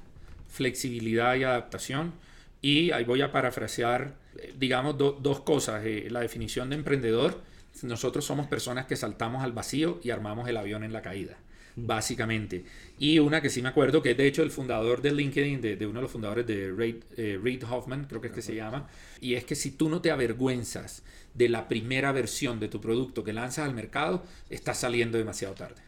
flexibilidad 0.48 1.36
y 1.36 1.44
adaptación. 1.44 2.12
Y 2.60 2.90
ahí 2.90 3.04
voy 3.04 3.22
a 3.22 3.30
parafrasear, 3.30 4.14
eh, 4.36 4.54
digamos, 4.58 4.96
dos 4.98 5.40
cosas. 5.40 5.84
Eh, 5.84 6.08
la 6.10 6.20
definición 6.20 6.70
de 6.70 6.76
emprendedor, 6.76 7.40
nosotros 7.82 8.24
somos 8.24 8.46
personas 8.48 8.86
que 8.86 8.96
saltamos 8.96 9.44
al 9.44 9.52
vacío 9.52 10.00
y 10.02 10.10
armamos 10.10 10.48
el 10.48 10.56
avión 10.56 10.82
en 10.84 10.92
la 10.92 11.02
caída. 11.02 11.38
básicamente. 11.80 12.64
Y 12.98 13.20
una 13.20 13.40
que 13.40 13.50
sí 13.50 13.62
me 13.62 13.68
acuerdo, 13.68 14.02
que 14.02 14.10
es 14.12 14.16
de 14.16 14.26
hecho 14.26 14.42
el 14.42 14.50
fundador 14.50 15.00
de 15.00 15.12
LinkedIn, 15.12 15.60
de, 15.60 15.86
uno 15.86 16.00
de 16.00 16.02
los 16.02 16.10
fundadores 16.10 16.44
de 16.46 16.72
Reid, 16.72 16.96
eh, 17.16 17.38
Reid 17.40 17.62
Hoffman, 17.70 18.06
creo 18.06 18.20
que 18.20 18.28
es 18.28 18.32
que 18.32 18.42
se 18.42 18.54
llama, 18.56 18.88
y 19.20 19.34
es 19.34 19.44
que 19.44 19.54
si 19.54 19.70
tú 19.70 19.88
no 19.88 20.00
te 20.00 20.10
avergüenzas 20.10 21.04
de 21.34 21.48
la 21.48 21.68
primera 21.68 22.10
versión 22.12 22.58
de 22.58 22.68
tu 22.68 22.80
producto 22.80 23.22
que 23.22 23.32
lanzas 23.32 23.68
al 23.68 23.74
mercado, 23.74 24.24
estás 24.50 24.78
saliendo 24.80 25.18
demasiado 25.18 25.54
tarde. 25.54 25.87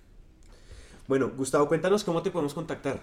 Bueno, 1.11 1.33
Gustavo, 1.37 1.67
cuéntanos 1.67 2.05
cómo 2.05 2.23
te 2.23 2.31
podemos 2.31 2.55
contactar. 2.55 3.01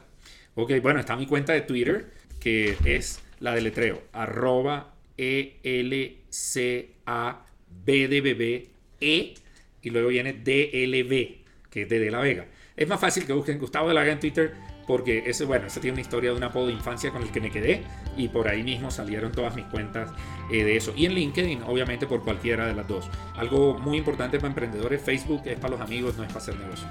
Ok, 0.56 0.72
bueno, 0.82 1.02
está 1.02 1.18
mi 1.18 1.28
cuenta 1.28 1.52
de 1.52 1.60
Twitter, 1.60 2.10
que 2.40 2.78
es 2.86 3.20
la 3.42 3.54
de 3.54 3.60
letreo, 3.60 4.02
arroba 4.14 4.94
E 5.18 5.58
L 5.62 6.18
C 6.30 6.92
A 7.06 7.46
B 7.86 8.08
de 8.08 8.22
bebé 8.22 8.70
E 9.02 9.34
y 9.82 9.90
luego 9.90 10.08
viene 10.08 10.32
DLB, 10.32 11.70
que 11.70 11.82
es 11.82 11.90
de 11.90 12.00
De 12.00 12.10
La 12.10 12.22
Vega. 12.22 12.46
Es 12.78 12.88
más 12.88 12.98
fácil 12.98 13.26
que 13.26 13.34
busquen 13.34 13.60
Gustavo 13.60 13.90
De 13.90 13.94
La 13.94 14.00
Vega 14.00 14.14
en 14.14 14.22
Twitter 14.22 14.54
porque 14.88 15.24
ese, 15.26 15.44
bueno, 15.44 15.68
ese 15.68 15.82
tiene 15.82 15.96
una 15.96 16.02
historia 16.02 16.30
de 16.32 16.38
un 16.38 16.44
apodo 16.46 16.68
de 16.68 16.72
infancia 16.72 17.12
con 17.12 17.24
el 17.24 17.32
que 17.34 17.42
me 17.42 17.52
quedé 17.52 17.84
y 18.16 18.30
por 18.30 18.48
ahí 18.48 18.64
mismo 18.64 18.90
salieron 18.90 19.34
todas 19.34 19.54
mis 19.54 19.66
cuentas 19.66 20.12
eh, 20.50 20.64
de 20.64 20.78
eso. 20.78 20.94
Y 20.96 21.08
en 21.08 21.14
LinkedIn, 21.14 21.64
obviamente, 21.64 22.08
por 22.08 22.24
cualquiera 22.24 22.68
de 22.68 22.74
las 22.74 22.88
dos. 22.88 23.10
Algo 23.36 23.78
muy 23.78 23.98
importante 23.98 24.38
para 24.38 24.48
emprendedores, 24.48 25.02
Facebook 25.02 25.42
es 25.44 25.60
para 25.60 25.72
los 25.72 25.82
amigos, 25.82 26.16
no 26.16 26.24
es 26.24 26.30
para 26.30 26.40
hacer 26.40 26.56
negocio. 26.56 26.88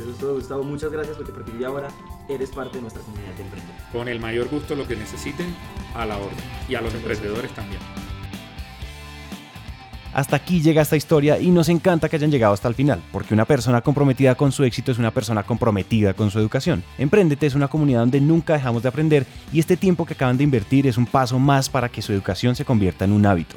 Eso 0.00 0.10
es 0.10 0.18
todo, 0.18 0.34
Gustavo. 0.34 0.62
Muchas 0.62 0.92
gracias 0.92 1.16
porque 1.16 1.32
a 1.32 1.34
partir 1.34 1.54
de 1.54 1.66
ahora 1.66 1.88
eres 2.28 2.50
parte 2.50 2.76
de 2.76 2.82
nuestra 2.82 3.02
comunidad 3.02 3.34
de 3.34 3.42
emprendedores. 3.42 3.82
Con 3.92 4.08
el 4.08 4.20
mayor 4.20 4.48
gusto 4.48 4.76
lo 4.76 4.86
que 4.86 4.96
necesiten, 4.96 5.54
a 5.94 6.06
la 6.06 6.16
orden. 6.16 6.38
Y 6.68 6.74
a 6.74 6.80
los 6.80 6.94
emprendedores 6.94 7.50
también. 7.52 7.80
Hasta 10.14 10.36
aquí 10.36 10.62
llega 10.62 10.82
esta 10.82 10.96
historia 10.96 11.38
y 11.38 11.50
nos 11.50 11.68
encanta 11.68 12.08
que 12.08 12.16
hayan 12.16 12.30
llegado 12.30 12.54
hasta 12.54 12.66
el 12.66 12.74
final, 12.74 13.02
porque 13.12 13.34
una 13.34 13.44
persona 13.44 13.82
comprometida 13.82 14.34
con 14.34 14.52
su 14.52 14.64
éxito 14.64 14.90
es 14.90 14.98
una 14.98 15.10
persona 15.10 15.42
comprometida 15.42 16.14
con 16.14 16.30
su 16.30 16.38
educación. 16.38 16.82
Emprendete 16.96 17.46
es 17.46 17.54
una 17.54 17.68
comunidad 17.68 18.00
donde 18.00 18.20
nunca 18.20 18.54
dejamos 18.54 18.82
de 18.82 18.88
aprender 18.88 19.26
y 19.52 19.60
este 19.60 19.76
tiempo 19.76 20.06
que 20.06 20.14
acaban 20.14 20.38
de 20.38 20.44
invertir 20.44 20.86
es 20.86 20.96
un 20.96 21.06
paso 21.06 21.38
más 21.38 21.68
para 21.68 21.88
que 21.88 22.02
su 22.02 22.12
educación 22.12 22.56
se 22.56 22.64
convierta 22.64 23.04
en 23.04 23.12
un 23.12 23.26
hábito. 23.26 23.56